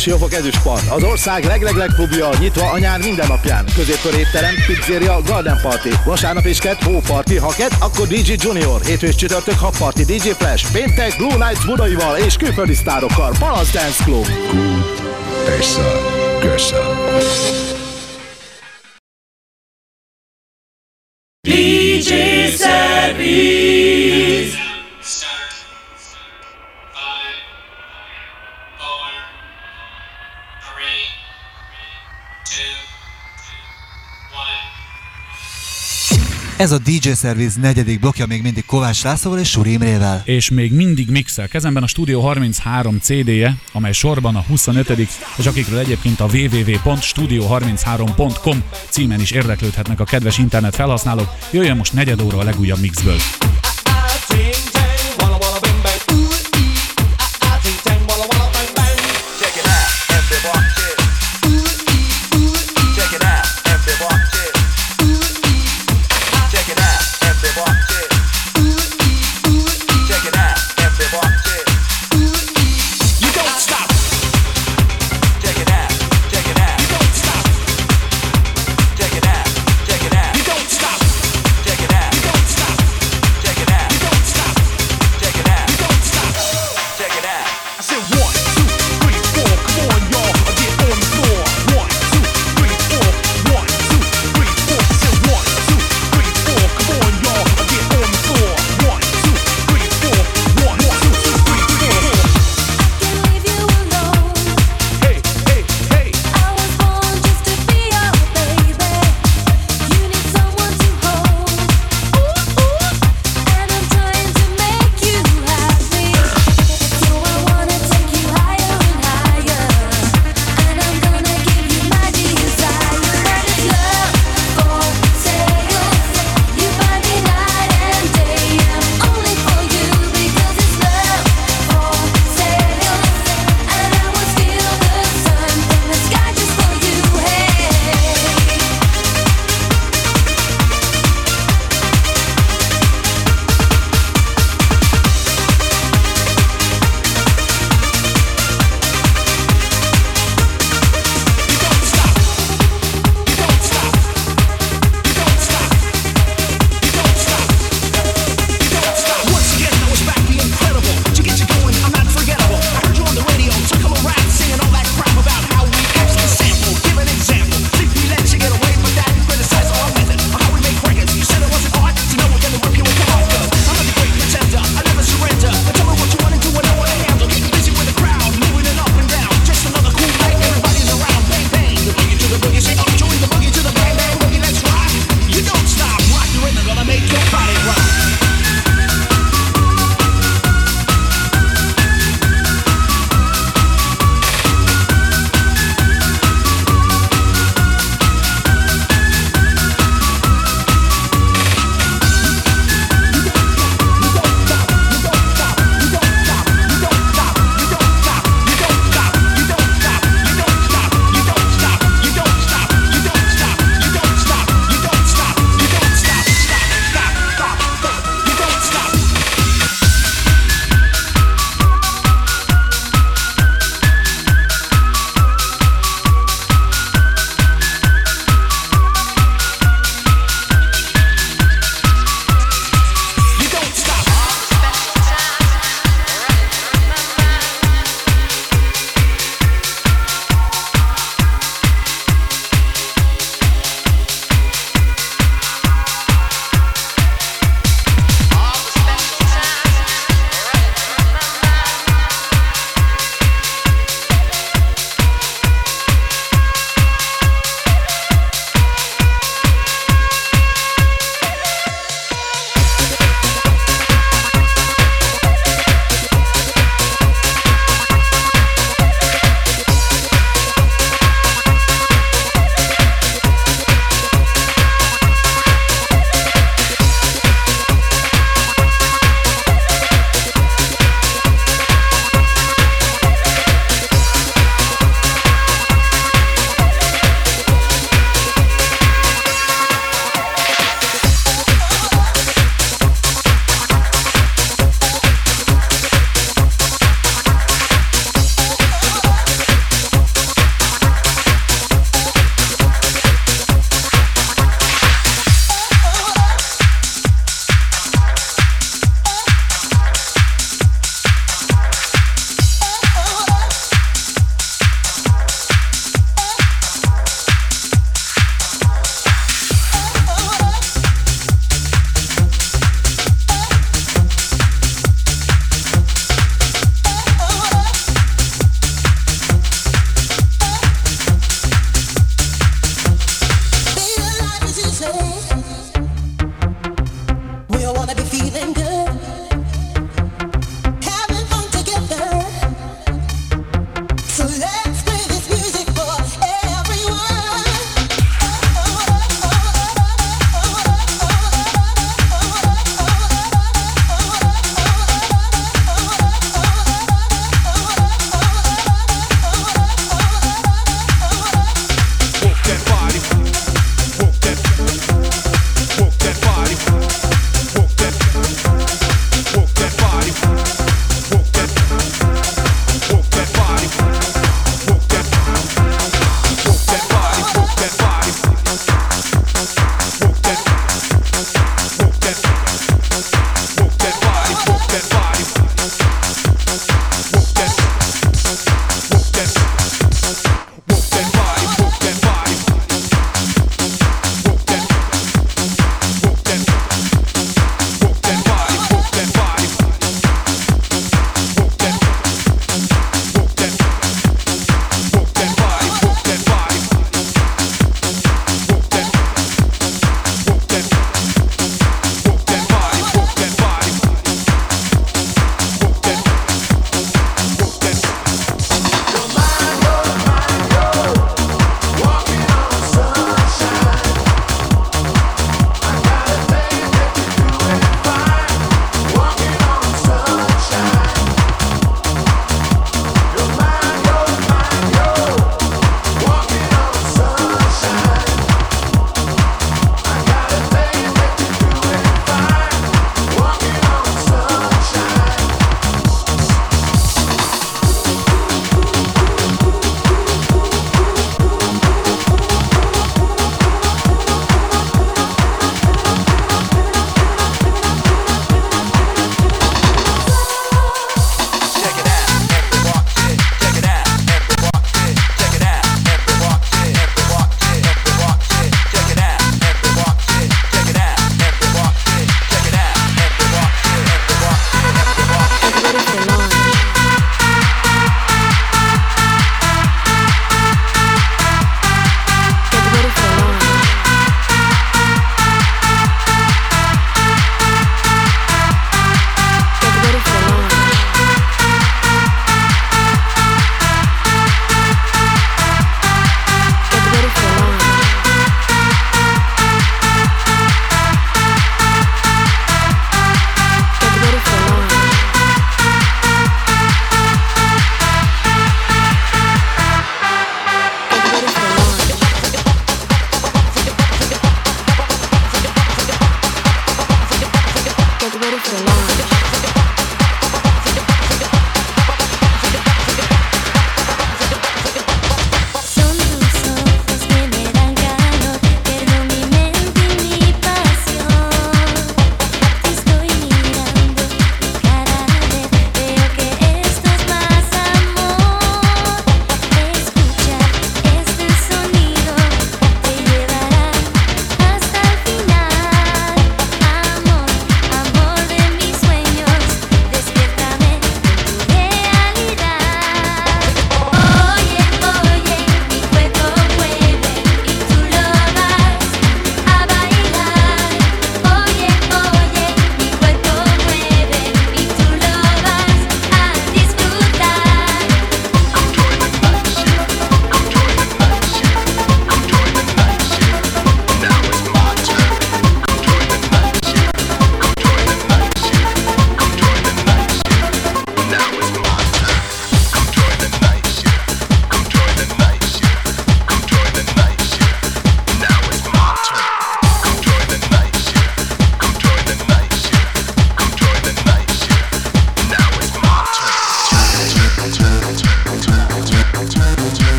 Siófok 0.00 0.32
Ezüstpart. 0.32 0.90
Az 0.90 1.02
ország 1.02 1.44
leglegleg 1.44 1.88
klubja 1.94 2.28
nyitva 2.38 2.70
a 2.70 2.78
nyár 2.78 2.98
minden 2.98 3.26
napján. 3.28 3.64
Középkör 3.74 4.14
étterem, 4.14 4.54
pizzeria, 4.66 5.22
garden 5.26 5.58
party. 5.62 5.88
Vasárnap 6.04 6.44
és 6.44 6.58
kett, 6.58 6.82
hóparti. 6.82 7.36
Ha 7.36 7.52
kett, 7.56 7.74
akkor 7.78 8.06
DJ 8.06 8.32
Junior. 8.36 8.80
Hétfő 8.80 9.06
és 9.06 9.14
csütörtök 9.14 9.58
habparti, 9.58 10.04
DJ 10.04 10.28
Flash. 10.28 10.72
Péntek, 10.72 11.16
Blue 11.16 11.46
Nights 11.46 11.66
budaival 11.66 12.16
és 12.16 12.36
külföldi 12.36 12.74
sztárokkal. 12.74 13.32
Palace 13.38 13.78
Dance 13.78 14.04
Club. 14.04 14.26
Persze, 15.44 15.92
Gersa. 16.42 16.94
DJ 17.18 17.79
Ez 36.60 36.70
a 36.70 36.78
DJ 36.78 37.10
Service 37.14 37.60
negyedik 37.60 38.00
blokja 38.00 38.26
még 38.26 38.42
mindig 38.42 38.64
Kovács 38.64 39.02
Lászlóval 39.02 39.38
és 39.38 39.50
Suri 39.50 39.72
Imrével. 39.72 40.22
És 40.24 40.50
még 40.50 40.72
mindig 40.72 41.10
mixel. 41.10 41.48
Kezemben 41.48 41.82
a 41.82 41.86
Studio 41.86 42.20
33 42.20 42.98
CD-je, 42.98 43.56
amely 43.72 43.92
sorban 43.92 44.36
a 44.36 44.44
25 44.48 44.88
és 45.36 45.46
akikről 45.46 45.78
egyébként 45.78 46.20
a 46.20 46.24
www.studio33.com 46.24 48.62
címen 48.88 49.20
is 49.20 49.30
érdeklődhetnek 49.30 50.00
a 50.00 50.04
kedves 50.04 50.38
internet 50.38 50.74
felhasználók. 50.74 51.28
Jöjjön 51.50 51.76
most 51.76 51.92
negyed 51.92 52.22
óra 52.22 52.38
a 52.38 52.44
legújabb 52.44 52.80
mixből. 52.80 53.18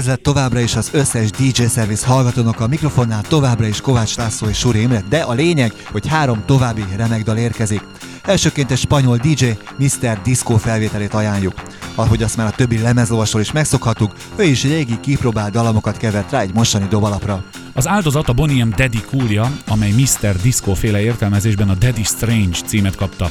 Üdvözlet 0.00 0.24
továbbra 0.24 0.60
is 0.60 0.76
az 0.76 0.90
összes 0.92 1.30
DJ 1.30 1.62
Service 1.74 2.06
hallgatónak 2.06 2.60
a 2.60 2.66
mikrofonnál 2.66 3.22
továbbra 3.22 3.66
is 3.66 3.80
Kovács 3.80 4.16
László 4.16 4.48
és 4.48 4.58
Suri 4.58 4.80
Imre, 4.80 5.02
de 5.08 5.20
a 5.20 5.32
lényeg, 5.32 5.72
hogy 5.92 6.06
három 6.06 6.42
további 6.46 6.84
remek 6.96 7.22
dal 7.22 7.36
érkezik. 7.36 7.82
Elsőként 8.22 8.70
egy 8.70 8.78
spanyol 8.78 9.16
DJ 9.16 9.46
Mr. 9.78 10.20
Disco 10.22 10.56
felvételét 10.56 11.14
ajánljuk. 11.14 11.54
Ahogy 11.94 12.22
azt 12.22 12.36
már 12.36 12.46
a 12.46 12.50
többi 12.50 12.78
lemezolvasról 12.78 13.42
is 13.42 13.52
megszokhattuk, 13.52 14.14
ő 14.36 14.42
is 14.42 14.62
régi 14.62 15.00
kipróbált 15.00 15.52
dalamokat 15.52 15.96
kevert 15.96 16.30
rá 16.30 16.40
egy 16.40 16.54
mostani 16.54 16.86
dobalapra. 16.88 17.44
Az 17.72 17.88
áldozat 17.88 18.28
a 18.28 18.32
Bonnie 18.32 18.64
M. 18.64 18.70
Daddy 18.76 19.00
coolja, 19.10 19.50
amely 19.66 19.90
Mr. 19.90 20.36
Disco 20.42 20.74
féle 20.74 21.00
értelmezésben 21.00 21.68
a 21.68 21.74
Daddy 21.74 22.04
Strange 22.04 22.58
címet 22.66 22.96
kapta. 22.96 23.30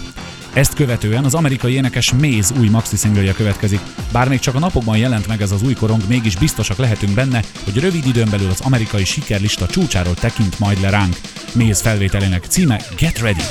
Ezt 0.60 0.74
követően 0.74 1.24
az 1.24 1.34
amerikai 1.34 1.74
énekes 1.74 2.12
Maze 2.12 2.53
új 2.60 2.70
maxi 2.70 2.95
singleje 2.95 3.34
következik. 3.34 3.80
Bár 4.12 4.28
még 4.28 4.39
csak 4.39 4.55
a 4.55 4.60
napokban 4.60 4.97
jelent 4.97 5.28
meg 5.28 5.41
ez 5.41 5.51
az 5.51 5.64
új 5.64 5.74
korong, 5.74 6.01
mégis 6.07 6.36
biztosak 6.36 6.78
lehetünk 6.78 7.14
benne, 7.14 7.43
hogy 7.64 7.80
rövid 7.80 8.07
időn 8.07 8.30
belül 8.30 8.49
az 8.49 8.62
amerikai 8.62 9.05
sikerlista 9.05 9.68
csúcsáról 9.68 10.14
tekint 10.14 10.60
majd 10.60 10.82
le 10.82 10.89
ránk. 10.89 11.16
Maze 11.53 11.84
felvételének 11.84 12.45
címe 12.45 12.82
Get 12.97 13.20
Ready. 13.20 13.43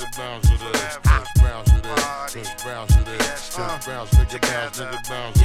nigga 0.00 0.16
bounce 0.16 0.50
with 0.50 0.62
us. 0.62 0.98
Bounce 1.04 1.72
with 1.72 1.86
us. 1.86 2.34
Bounce 2.64 2.96
with 2.96 3.08
us. 3.08 3.56
Bounce, 3.56 4.14
nigga 4.14 4.40
bounce, 4.40 4.80
nigga 4.80 5.08
bounce. 5.08 5.39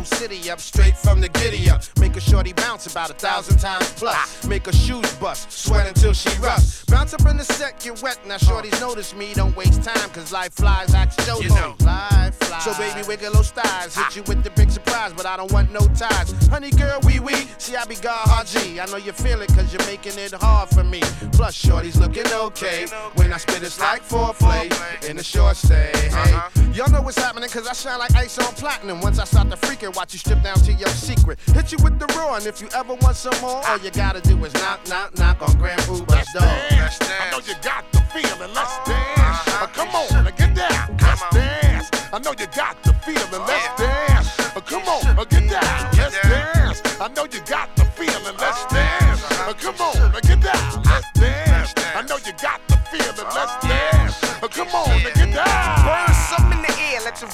Whole 0.00 0.18
city 0.18 0.50
up 0.50 0.60
straight 0.60 0.96
from 0.96 1.20
the 1.20 1.28
giddy 1.28 1.68
up. 1.68 1.82
Make 1.98 2.16
a 2.16 2.20
shorty 2.20 2.52
bounce 2.52 2.86
about 2.86 3.10
a 3.10 3.14
thousand 3.14 3.58
times 3.58 3.92
plus. 3.92 4.44
Make 4.46 4.66
her 4.66 4.72
shoes 4.72 5.12
bust. 5.16 5.52
Sweat 5.52 5.86
until 5.86 6.12
she 6.12 6.30
rust. 6.38 6.86
Bounce 6.86 7.12
up 7.12 7.26
in 7.26 7.36
the 7.36 7.44
set, 7.44 7.80
get 7.80 8.02
wet. 8.02 8.18
Now 8.26 8.38
shorties 8.38 8.80
notice 8.80 9.14
me. 9.14 9.32
Don't 9.34 9.54
waste 9.56 9.82
time, 9.82 10.08
cause 10.10 10.32
life 10.32 10.52
flies. 10.52 10.94
Ask 10.94 11.20
show 11.22 11.40
You 11.40 11.50
know. 11.50 11.74
Life 11.80 12.34
flies. 12.36 12.64
So 12.64 12.72
baby, 12.74 13.06
wiggle 13.06 13.32
those 13.32 13.50
thighs. 13.50 13.94
Hit 13.94 14.16
you 14.16 14.22
with 14.22 14.42
the 14.42 14.50
big 14.50 14.70
surprise, 14.70 15.12
but 15.12 15.26
I 15.26 15.36
don't 15.36 15.52
want 15.52 15.70
no 15.70 15.86
ties. 15.88 16.32
Honey 16.48 16.70
girl, 16.70 17.00
wee 17.04 17.20
wee. 17.20 17.49
See, 17.70 17.76
I 17.76 17.84
be 17.84 17.94
God 17.94 18.46
G. 18.46 18.80
I 18.80 18.86
know 18.86 18.96
you 18.96 19.12
feel 19.12 19.40
it, 19.42 19.48
cause 19.54 19.72
you're 19.72 19.86
making 19.86 20.18
it 20.18 20.32
hard 20.32 20.68
for 20.70 20.82
me. 20.82 21.00
Plus, 21.30 21.54
shorty's 21.54 21.96
looking 21.96 22.26
okay. 22.26 22.86
When 23.14 23.32
I 23.32 23.36
spit, 23.36 23.62
it's 23.62 23.78
like 23.78 24.02
foreplay. 24.02 24.66
In 25.08 25.16
the 25.16 25.22
short 25.22 25.56
stay. 25.56 25.92
Hey, 25.94 26.32
y'all 26.72 26.90
know 26.90 27.00
what's 27.00 27.16
happening, 27.16 27.48
cause 27.48 27.68
I 27.68 27.72
shine 27.74 28.00
like 28.00 28.12
ice 28.16 28.38
on 28.38 28.52
platinum. 28.54 29.00
Once 29.00 29.20
I 29.20 29.24
start 29.24 29.50
to 29.50 29.56
freak 29.56 29.84
it, 29.84 29.94
watch 29.94 30.12
you 30.12 30.18
strip 30.18 30.42
down 30.42 30.56
to 30.56 30.72
your 30.72 30.88
secret. 30.88 31.38
Hit 31.54 31.70
you 31.70 31.78
with 31.84 32.00
the 32.00 32.06
raw, 32.18 32.34
and 32.34 32.44
if 32.44 32.60
you 32.60 32.68
ever 32.74 32.94
want 32.94 33.14
some 33.14 33.40
more, 33.40 33.64
all 33.64 33.78
you 33.78 33.92
gotta 33.92 34.20
do 34.20 34.44
is 34.44 34.52
knock, 34.54 34.80
knock, 34.88 35.16
knock 35.16 35.40
on 35.40 35.56
Grand 35.56 35.80
Uber's 35.82 36.26
door. 36.34 36.42
dance. 36.42 36.98
I 37.00 37.30
know 37.30 37.38
you 37.38 37.54
got 37.62 37.84
the 37.92 38.00
feeling. 38.10 38.52
Let's 38.52 38.76
dance. 38.84 39.46
Uh, 39.46 39.68
come 39.68 39.94
on, 39.94 40.26
uh, 40.26 40.30
get 40.32 40.56
down. 40.56 40.96
Let's 41.00 41.22
dance. 41.30 41.88
I 42.12 42.18
know 42.18 42.32
you 42.32 42.46
got 42.48 42.82
the 42.82 42.92
feeling. 43.06 43.46
Let's 43.46 43.80
dance. 43.80 44.56
Uh, 44.56 44.60
come 44.60 44.82
on, 44.88 45.24
get 45.28 45.48
down. 45.48 45.89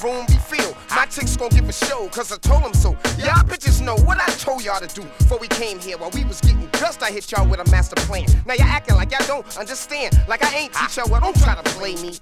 Room 0.03 0.25
be 0.27 0.37
filled. 0.37 0.75
My 0.91 1.05
chicks 1.37 1.55
gon' 1.55 1.59
give 1.59 1.69
a 1.69 1.73
show, 1.73 2.07
cause 2.09 2.31
I 2.31 2.37
told 2.37 2.63
them 2.63 2.73
so. 2.73 2.91
Y'all 3.17 3.43
bitches 3.43 3.81
know 3.81 3.95
what 3.95 4.19
I 4.19 4.25
told 4.33 4.63
y'all 4.63 4.79
to 4.79 4.87
do 4.87 5.03
before 5.17 5.39
we 5.39 5.47
came 5.47 5.79
here. 5.79 5.97
While 5.97 6.11
we 6.11 6.23
was 6.25 6.41
getting 6.41 6.67
dressed, 6.67 7.03
I 7.03 7.11
hit 7.11 7.31
y'all 7.31 7.47
with 7.47 7.59
a 7.59 7.71
master 7.71 7.95
plan. 8.07 8.25
Now 8.45 8.53
y'all 8.53 8.65
acting 8.67 8.95
like 8.95 9.11
y'all 9.11 9.25
don't 9.27 9.57
understand. 9.57 10.19
Like 10.27 10.43
I 10.43 10.55
ain't 10.55 10.73
teach 10.73 10.97
y'all 10.97 11.09
well, 11.09 11.21
don't 11.21 11.37
try 11.37 11.55
to 11.55 11.63
play 11.71 11.95
me. 11.95 12.19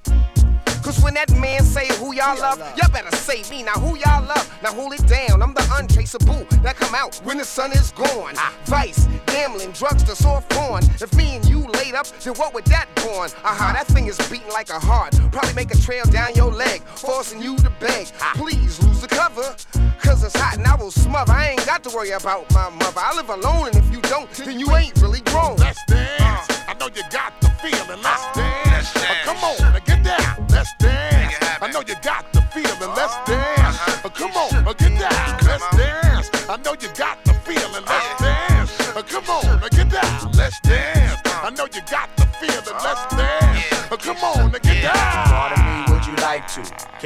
Cause 0.86 1.01
when 1.01 1.16
that 1.16 1.32
man 1.39 1.63
say 1.63 1.88
who 1.97 2.13
y'all 2.13 2.39
love, 2.39 2.59
y'all 2.78 2.91
better 2.91 3.09
say 3.16 3.41
me. 3.49 3.63
Now 3.63 3.74
who 3.74 3.97
y'all 3.97 4.24
love? 4.24 4.47
Now 4.61 4.72
hold 4.72 4.93
it 4.93 5.07
down. 5.07 5.41
I'm 5.41 5.51
the 5.55 5.68
untraceable 5.74 6.45
that 6.61 6.76
come 6.76 6.93
out 6.93 7.16
when 7.24 7.39
the 7.39 7.43
sun 7.43 7.72
is 7.72 7.89
gone. 7.93 8.36
Ah. 8.38 8.53
Vice, 8.66 9.07
gambling, 9.26 9.72
drugs, 9.72 10.03
the 10.03 10.16
soft 10.16 10.47
porn. 10.51 10.84
If 11.01 11.11
me 11.16 11.38
and 11.38 11.45
you 11.45 11.66
laid 11.66 11.95
up, 11.95 12.05
then 12.20 12.36
what 12.36 12.53
would 12.53 12.66
that 12.66 12.88
born? 12.97 13.32
Aha, 13.43 13.72
that 13.74 13.88
thing 13.88 14.05
is 14.05 14.18
beating 14.30 14.49
like 14.49 14.70
a 14.70 14.80
heart. 14.80 15.20
Probably 15.32 15.55
make 15.55 15.74
a 15.74 15.78
trail 15.82 16.05
down 16.05 16.36
your 16.36 16.51
leg, 16.51 16.84
forcing 16.84 17.41
you 17.41 17.57
to 17.57 17.72
beg. 17.80 18.07
Ah. 18.22 18.34
Please 18.36 18.80
lose 18.84 19.03
the 19.08 19.16
cover. 19.16 19.56
Cause 19.99 20.24
it's 20.24 20.36
hot 20.36 20.58
and 20.58 20.66
I 20.66 20.76
will 20.76 20.91
smother. 20.91 21.32
I 21.32 21.49
ain't 21.49 21.66
got 21.66 21.84
to 21.84 21.95
worry 21.95 22.12
about 22.12 22.51
my 22.53 22.70
mother. 22.70 22.99
I 22.99 23.16
live 23.16 23.30
alone, 23.30 23.68
and 23.68 23.76
if 23.76 23.91
you 23.91 24.01
don't, 24.01 24.30
then 24.32 24.60
you 24.60 24.74
ain't 24.76 24.95
really 25.01 25.22
grown. 25.22 25.58
Let's 25.58 25.84
dance. 25.86 26.47
I 26.68 26.74
know 26.80 26.88
you 26.88 27.03
got 27.10 27.39
the 27.41 27.49
feeling. 27.62 28.01
Let's 28.01 28.26
dance. 28.34 28.95
Uh, 28.95 29.16
come 29.24 29.38
on, 29.38 29.58
now 29.74 29.80
get 29.80 30.03
down. 30.03 30.47
Let's 30.49 30.72
dance. 30.80 31.36
I 31.62 31.72
know 31.72 31.82
you 31.82 31.95
got 32.01 32.32
the 32.34 32.41
feeling. 32.53 32.93
Let's 32.95 33.16
dance. 33.26 33.78
Uh, 34.06 34.10
come 34.10 34.32
on, 34.32 34.68
uh, 34.68 34.74
get 34.74 34.99
down. 34.99 35.39
Let's 35.45 35.66
dance. 35.76 36.30
I 36.49 36.58
know 36.58 36.76
you 36.80 36.89
got 36.95 37.24
the 37.26 37.34
feeling. 37.45 37.86
Let's 37.86 38.22
dance. 38.22 38.95
Uh, 38.95 39.01
come 39.01 39.30
on, 39.30 39.62
now 39.62 39.70
get 39.70 39.89
down. 39.89 40.32
Let's 40.34 40.60
dance. 40.62 41.22
I 41.26 41.49
know 41.51 41.68
you 41.74 41.82
got 41.89 42.10
the 42.18 42.24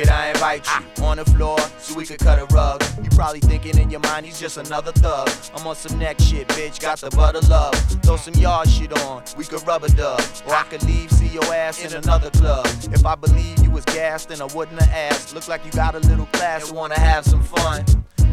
I 0.07 0.29
invite 0.29 0.65
you 0.65 0.85
ah. 0.99 1.05
on 1.05 1.17
the 1.17 1.25
floor 1.25 1.59
so 1.79 1.95
we 1.95 2.05
could 2.05 2.19
cut 2.19 2.39
a 2.39 2.45
rug. 2.53 2.83
You 3.03 3.09
probably 3.09 3.39
thinking 3.39 3.77
in 3.77 3.89
your 3.89 3.99
mind 4.01 4.25
he's 4.25 4.39
just 4.39 4.57
another 4.57 4.91
thug. 4.91 5.29
I'm 5.55 5.65
on 5.65 5.75
some 5.75 5.97
neck 5.97 6.19
shit, 6.19 6.47
bitch, 6.49 6.79
got 6.79 6.99
the 6.99 7.09
butter 7.09 7.41
love. 7.49 7.73
Throw 8.03 8.15
some 8.15 8.35
yard 8.35 8.69
shit 8.69 8.93
on, 9.03 9.23
we 9.37 9.43
could 9.43 9.65
rub 9.67 9.83
a 9.83 9.89
dub. 9.89 10.21
Or 10.47 10.53
I 10.53 10.63
could 10.63 10.83
leave, 10.83 11.11
see 11.11 11.27
your 11.27 11.43
ass 11.53 11.83
in 11.83 11.93
another 11.97 12.29
club. 12.29 12.65
If 12.93 13.05
I 13.05 13.15
believe 13.15 13.59
you 13.63 13.71
was 13.71 13.83
gassed, 13.85 14.29
then 14.29 14.41
I 14.41 14.45
wouldn't 14.45 14.79
have 14.79 15.11
asked. 15.11 15.33
Look 15.33 15.47
like 15.47 15.65
you 15.65 15.71
got 15.71 15.95
a 15.95 15.99
little 15.99 16.27
class 16.27 16.69
and 16.69 16.77
wanna 16.77 16.99
have 16.99 17.25
some 17.25 17.43
fun. 17.43 17.83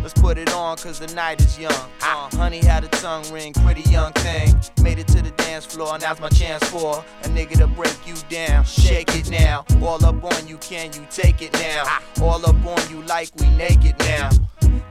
Let's 0.07 0.21
put 0.21 0.39
it 0.39 0.55
on, 0.55 0.77
cause 0.77 1.01
the 1.01 1.13
night 1.17 1.41
is 1.41 1.59
young. 1.59 1.73
Uh, 2.01 2.29
honey 2.37 2.59
had 2.59 2.85
a 2.85 2.89
tongue 2.89 3.29
ring, 3.33 3.53
pretty 3.53 3.83
young 3.91 4.13
thing. 4.13 4.55
Made 4.81 5.01
it 5.01 5.09
to 5.09 5.21
the 5.21 5.33
dance 5.33 5.67
floor, 5.67 5.99
now's 5.99 6.21
my 6.21 6.29
chance 6.29 6.63
for 6.71 7.05
a 7.25 7.27
nigga 7.31 7.59
to 7.59 7.67
break 7.67 8.07
you 8.07 8.15
down. 8.29 8.65
Shake 8.65 9.17
it 9.17 9.29
now. 9.29 9.65
All 9.83 10.07
up 10.07 10.23
on 10.23 10.47
you, 10.47 10.59
can 10.59 10.93
you 10.93 11.05
take 11.11 11.43
it 11.43 11.53
now? 11.55 11.99
All 12.23 12.47
up 12.47 12.65
on 12.65 12.89
you 12.89 13.03
like 13.03 13.31
we 13.41 13.49
naked 13.57 13.99
now. 13.99 14.31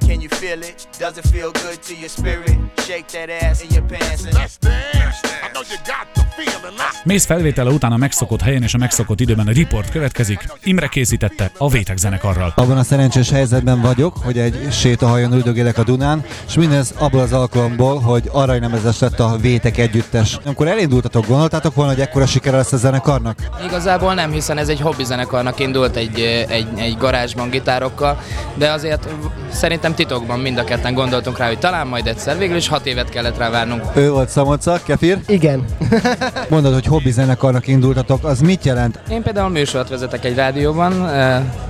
Can 0.07 0.21
you 0.21 0.29
feel 0.29 0.59
it? 0.61 0.87
Does 0.99 1.17
it 1.17 1.27
feel 1.33 1.51
good 1.51 1.79
to 1.87 1.93
your 1.93 2.09
spirit? 2.09 2.57
Shake 2.87 3.07
that 3.07 3.29
ass 3.29 3.63
in 3.63 3.69
your 3.71 3.85
pants 3.87 4.23
and 4.25 4.33
let's 4.33 4.57
dance. 4.59 5.17
I 5.43 5.49
know 5.53 5.63
you 5.71 5.77
got 5.93 6.05
the 6.13 6.23
feeling. 6.35 6.77
Let's 6.77 6.95
Mész 7.03 7.25
felvétele 7.25 7.69
után 7.69 7.91
a 7.91 7.97
megszokott 7.97 8.41
helyen 8.41 8.63
és 8.63 8.73
a 8.73 8.77
megszokott 8.77 9.19
időben 9.19 9.47
a 9.47 9.51
report 9.53 9.91
következik. 9.91 10.47
Imre 10.63 10.87
készítette 10.87 11.51
a 11.57 11.69
Vétek 11.69 11.97
zenekarral. 11.97 12.53
Abban 12.55 12.77
a 12.77 12.83
szerencsés 12.83 13.29
helyzetben 13.29 13.81
vagyok, 13.81 14.17
hogy 14.23 14.37
egy 14.37 14.67
sétahajon 14.71 15.33
üldögélek 15.33 15.77
a 15.77 15.83
Dunán, 15.83 16.25
és 16.47 16.53
mindez 16.53 16.93
abból 16.97 17.19
az 17.19 17.33
alkalomból, 17.33 17.99
hogy 17.99 18.29
aranynemezes 18.31 18.99
lett 18.99 19.19
a 19.19 19.37
Vétek 19.41 19.77
együttes. 19.77 20.39
Amikor 20.43 20.67
elindultatok, 20.67 21.27
gondoltátok 21.27 21.75
volna, 21.75 21.91
hogy 21.91 22.01
ekkora 22.01 22.25
sikere 22.25 22.57
lesz 22.57 22.73
a 22.73 22.77
zenekarnak? 22.77 23.37
Igazából 23.65 24.13
nem, 24.13 24.31
hiszen 24.31 24.57
ez 24.57 24.69
egy 24.69 24.79
hobbi 24.79 25.03
zenekarnak 25.03 25.59
indult 25.59 25.95
egy, 25.95 26.19
egy, 26.49 26.67
egy 26.75 26.97
garázsban 26.97 27.49
gitárokkal, 27.49 28.21
de 28.55 28.71
azért 28.71 29.07
szerintem 29.51 29.74
titokban 29.79 30.39
mind 30.39 30.57
a 30.57 30.63
ketten 30.63 30.93
gondoltunk 30.93 31.37
rá, 31.37 31.47
hogy 31.47 31.59
talán 31.59 31.87
majd 31.87 32.07
egyszer. 32.07 32.37
Végül 32.37 32.55
is 32.55 32.67
hat 32.67 32.85
évet 32.85 33.09
kellett 33.09 33.37
rá 33.37 33.49
várnunk. 33.49 33.83
Ő 33.93 34.11
volt 34.11 34.29
Szamoca, 34.29 34.79
Kefir? 34.85 35.19
Igen. 35.27 35.65
Mondod, 36.49 36.73
hogy 36.73 36.85
hobbi 36.85 37.11
zenekarnak 37.11 37.67
indultatok, 37.67 38.23
az 38.23 38.39
mit 38.39 38.65
jelent? 38.65 38.99
Én 39.09 39.21
például 39.21 39.49
műsort 39.49 39.89
vezetek 39.89 40.25
egy 40.25 40.35
rádióban, 40.35 41.09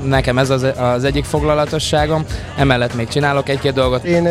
nekem 0.04 0.38
ez 0.38 0.50
az, 0.50 0.66
az 0.78 1.04
egyik 1.04 1.26
foglalatosságom, 1.26 2.26
emellett 2.58 2.96
még 2.96 3.08
csinálok 3.08 3.50
egy-két 3.50 3.74
dolgot. 3.74 4.04
Én 4.04 4.28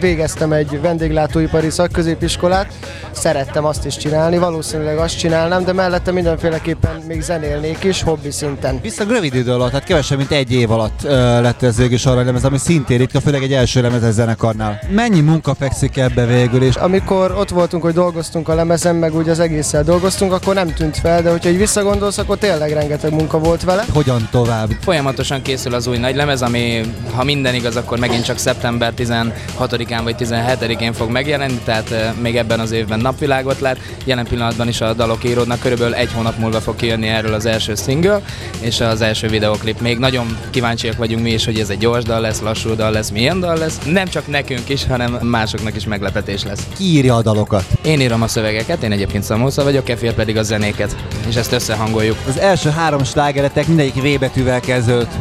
végeztem 0.00 0.52
egy 0.52 0.80
vendéglátóipari 0.80 1.70
szakközépiskolát, 1.70 2.72
szerettem 3.10 3.64
azt 3.64 3.86
is 3.86 3.96
csinálni, 3.96 4.38
valószínűleg 4.38 4.98
azt 4.98 5.18
csinálnám, 5.18 5.64
de 5.64 5.72
mellette 5.72 6.12
mindenféleképpen 6.12 7.02
még 7.08 7.22
zenélnék 7.22 7.84
is, 7.84 8.02
hobbi 8.02 8.30
szinten. 8.30 8.80
Viszont 8.82 9.10
rövid 9.10 9.34
idő 9.34 9.52
alatt, 9.52 9.70
tehát 9.70 9.86
kevesebb, 9.86 10.18
mint 10.18 10.30
egy 10.30 10.52
év 10.52 10.70
alatt 10.70 11.02
lett 11.40 11.62
ez 11.62 11.76
végül 11.76 11.94
is 11.94 12.06
aranylemez, 12.06 12.44
ami 12.44 12.58
szintén 12.86 13.06
ritka, 13.06 13.20
főleg 13.20 13.42
egy 13.42 13.52
első 13.52 13.80
lemezes 13.80 14.12
zenekarnál. 14.12 14.80
Mennyi 14.90 15.20
munka 15.20 15.54
fekszik 15.54 15.96
ebbe 15.96 16.26
végül 16.26 16.62
is? 16.62 16.74
Amikor 16.74 17.34
ott 17.38 17.48
voltunk, 17.48 17.82
hogy 17.82 17.92
dolgoztunk 17.92 18.48
a 18.48 18.54
lemezen, 18.54 18.96
meg 18.96 19.14
úgy 19.14 19.28
az 19.28 19.38
egésszel 19.38 19.82
dolgoztunk, 19.82 20.32
akkor 20.32 20.54
nem 20.54 20.74
tűnt 20.74 20.96
fel, 20.96 21.22
de 21.22 21.30
hogyha 21.30 21.48
így 21.48 21.58
visszagondolsz, 21.58 22.18
akkor 22.18 22.38
tényleg 22.38 22.72
rengeteg 22.72 23.12
munka 23.12 23.38
volt 23.38 23.64
vele. 23.64 23.84
Hogyan 23.92 24.28
tovább? 24.30 24.70
Folyamatosan 24.80 25.42
készül 25.42 25.74
az 25.74 25.86
új 25.86 25.98
nagy 25.98 26.14
lemez, 26.16 26.42
ami 26.42 26.80
ha 27.14 27.24
minden 27.24 27.54
igaz, 27.54 27.76
akkor 27.76 27.98
megint 27.98 28.24
csak 28.24 28.38
szeptember 28.38 28.92
16-án 28.96 30.00
vagy 30.02 30.14
17-én 30.18 30.92
fog 30.92 31.10
megjelenni, 31.10 31.60
tehát 31.64 31.90
eh, 31.90 32.12
még 32.22 32.36
ebben 32.36 32.60
az 32.60 32.72
évben 32.72 33.00
napvilágot 33.00 33.60
lát. 33.60 33.78
Jelen 34.04 34.26
pillanatban 34.26 34.68
is 34.68 34.80
a 34.80 34.92
dalok 34.92 35.24
íródnak, 35.24 35.60
körülbelül 35.60 35.94
egy 35.94 36.12
hónap 36.12 36.38
múlva 36.38 36.60
fog 36.60 36.76
kijönni 36.76 37.08
erről 37.08 37.34
az 37.34 37.46
első 37.46 37.74
single, 37.74 38.20
és 38.60 38.80
az 38.80 39.00
első 39.00 39.28
videoklip. 39.28 39.80
Még 39.80 39.98
nagyon 39.98 40.38
kíváncsiak 40.50 40.96
vagyunk 40.96 41.22
mi 41.22 41.30
is, 41.30 41.44
hogy 41.44 41.58
ez 41.58 41.68
egy 41.68 41.78
gyors 41.78 42.04
dal 42.04 42.20
lesz, 42.20 42.40
lassú 42.40 42.75
dal 42.76 42.90
lesz, 42.90 43.10
milyen 43.10 43.40
dal 43.40 43.56
lesz. 43.56 43.78
Nem 43.84 44.06
csak 44.06 44.26
nekünk 44.26 44.68
is, 44.68 44.86
hanem 44.86 45.12
másoknak 45.12 45.76
is 45.76 45.86
meglepetés 45.86 46.44
lesz. 46.44 46.66
Ki 46.76 46.84
írja 46.84 47.14
a 47.14 47.22
dalokat? 47.22 47.64
Én 47.84 48.00
írom 48.00 48.22
a 48.22 48.28
szövegeket, 48.28 48.82
én 48.82 48.92
egyébként 48.92 49.24
Szamósza 49.24 49.62
vagyok, 49.62 49.84
Kefir 49.84 50.12
pedig 50.12 50.36
a 50.36 50.42
zenéket, 50.42 50.96
és 51.28 51.36
ezt 51.36 51.52
összehangoljuk. 51.52 52.16
Az 52.28 52.38
első 52.38 52.70
három 52.70 53.04
slágeretek 53.04 53.66
mindegyik 53.66 53.94
V 53.94 54.18
betűvel 54.18 54.60
kezdődött. 54.60 55.12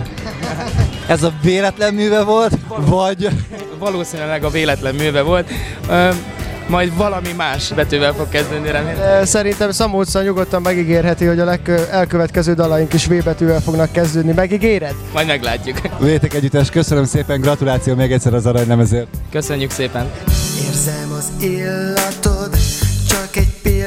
Ez 1.08 1.24
a 1.24 1.34
véletlen 1.42 1.94
műve 1.94 2.24
volt, 2.24 2.58
vagy... 2.68 3.30
Valószínűleg 3.80 4.44
a 4.44 4.50
véletlen 4.50 4.96
műve 4.96 5.22
volt. 5.22 5.50
Majd 6.68 6.96
valami 6.96 7.32
más 7.38 7.72
betűvel 7.76 8.14
fog 8.14 8.30
kezdődni, 8.30 8.72
remélem. 8.72 9.26
Szerintem 9.26 9.72
Szamóca 9.72 10.22
nyugodtan 10.22 10.62
megígérheti, 10.62 11.26
hogy 11.26 11.40
a 11.40 11.46
leg- 11.46 11.88
elkövetkező 11.92 12.54
dalaink 12.54 12.94
is 12.94 13.06
V 13.06 13.24
betűvel 13.24 13.62
fognak 13.62 13.92
kezdődni. 13.92 14.32
Megígéred? 14.32 14.94
Majd 15.14 15.28
meglátjuk. 15.28 15.78
Vétek 16.00 16.34
együttes, 16.34 16.70
köszönöm 16.70 17.06
szépen, 17.06 17.42
gratuláció 17.42 17.96
még 17.96 18.12
egyszer 18.12 18.34
az 18.34 18.46
aranylemezért. 18.46 19.08
Köszönjük 19.32 19.72
szépen. 19.72 20.12
Érzem 20.68 21.12
az 21.18 21.32
illatod, 21.46 22.58
csak 23.10 23.36
egy 23.36 23.54
pillantás 23.62 23.85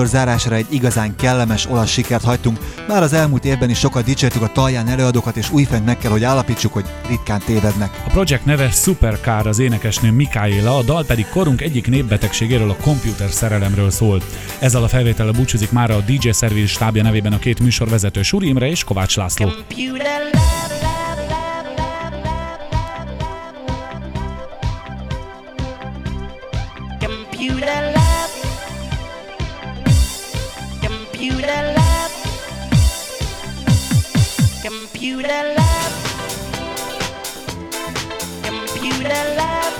műsor 0.00 0.18
zárására 0.18 0.56
egy 0.56 0.66
igazán 0.68 1.16
kellemes 1.16 1.66
olasz 1.66 1.90
sikert 1.90 2.24
hagytunk. 2.24 2.58
Már 2.88 3.02
az 3.02 3.12
elmúlt 3.12 3.44
évben 3.44 3.70
is 3.70 3.78
sokat 3.78 4.04
dicsértük 4.04 4.42
a 4.42 4.52
talján 4.52 4.88
előadókat, 4.88 5.36
és 5.36 5.50
újfent 5.50 5.84
meg 5.84 5.98
kell, 5.98 6.10
hogy 6.10 6.24
állapítsuk, 6.24 6.72
hogy 6.72 6.84
ritkán 7.08 7.40
tévednek. 7.44 8.02
A 8.06 8.10
projekt 8.10 8.44
neve 8.44 8.70
Supercar, 8.70 9.46
az 9.46 9.58
énekesnő 9.58 10.10
Mikáéla, 10.10 10.76
a 10.76 10.82
dal 10.82 11.04
pedig 11.04 11.26
korunk 11.28 11.60
egyik 11.60 11.88
népbetegségéről, 11.88 12.70
a 12.70 12.76
komputer 12.82 13.30
szerelemről 13.30 13.90
szól. 13.90 14.22
Ezzel 14.58 14.82
a 14.82 14.88
felvétellel 14.88 15.32
búcsúzik 15.32 15.72
már 15.72 15.90
a 15.90 16.00
DJ 16.00 16.30
Service 16.30 16.66
stábja 16.66 17.02
nevében 17.02 17.32
a 17.32 17.38
két 17.38 17.60
műsorvezető 17.60 18.22
Suri 18.22 18.48
Imre 18.48 18.68
és 18.68 18.84
Kovács 18.84 19.16
László. 19.16 19.46
Computer 19.46 20.20
Computer 20.32 20.69
Computer 31.50 31.74
lab. 31.74 32.10
Computer 34.62 35.42
lab. 35.58 35.92
Computer 38.46 39.24
lab. 39.34 39.72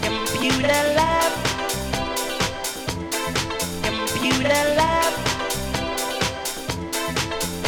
Computer 0.00 0.82
lab. 0.96 1.32
Computer 3.84 4.64
lab. 4.78 5.12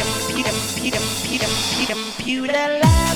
Computer, 0.01 0.53
computer, 0.57 1.01
computer, 1.05 1.93
computer 1.93 2.67
lab. 2.81 3.10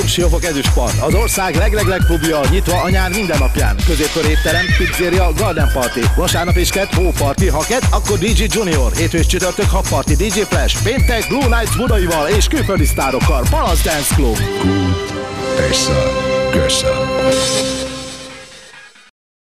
Club 0.00 0.12
Siófok 0.12 0.44
Ezüstpart. 0.44 1.02
Az 1.02 1.14
ország 1.14 1.54
leglegleg 1.54 2.00
klubja 2.06 2.40
nyitva 2.50 2.82
a 2.82 2.88
nyár 2.88 3.10
minden 3.10 3.38
napján. 3.38 3.76
Középkör 3.86 4.24
étterem, 4.24 4.66
pizzeria, 4.78 5.32
garden 5.32 5.70
party. 5.72 6.00
Vasárnap 6.16 6.56
és 6.56 6.70
kett 6.70 6.94
hóparti. 6.94 7.48
Ha 7.48 7.64
kett, 7.68 7.84
akkor 7.90 8.18
DJ 8.18 8.44
Junior. 8.48 8.92
Hétfő 8.92 9.18
és 9.18 9.26
csütörtök 9.26 9.70
habparti. 9.70 10.14
DJ 10.14 10.40
Flash. 10.40 10.82
Péntek 10.82 11.28
Blue 11.28 11.58
Nights 11.58 11.76
budaival 11.76 12.28
és 12.28 12.46
külföldi 12.46 12.84
sztárokkal. 12.84 13.44
Palace 13.50 13.90
Dance 13.90 14.14
Club. 14.14 14.38
Essa, 15.70 16.12
Gersa. 16.52 17.89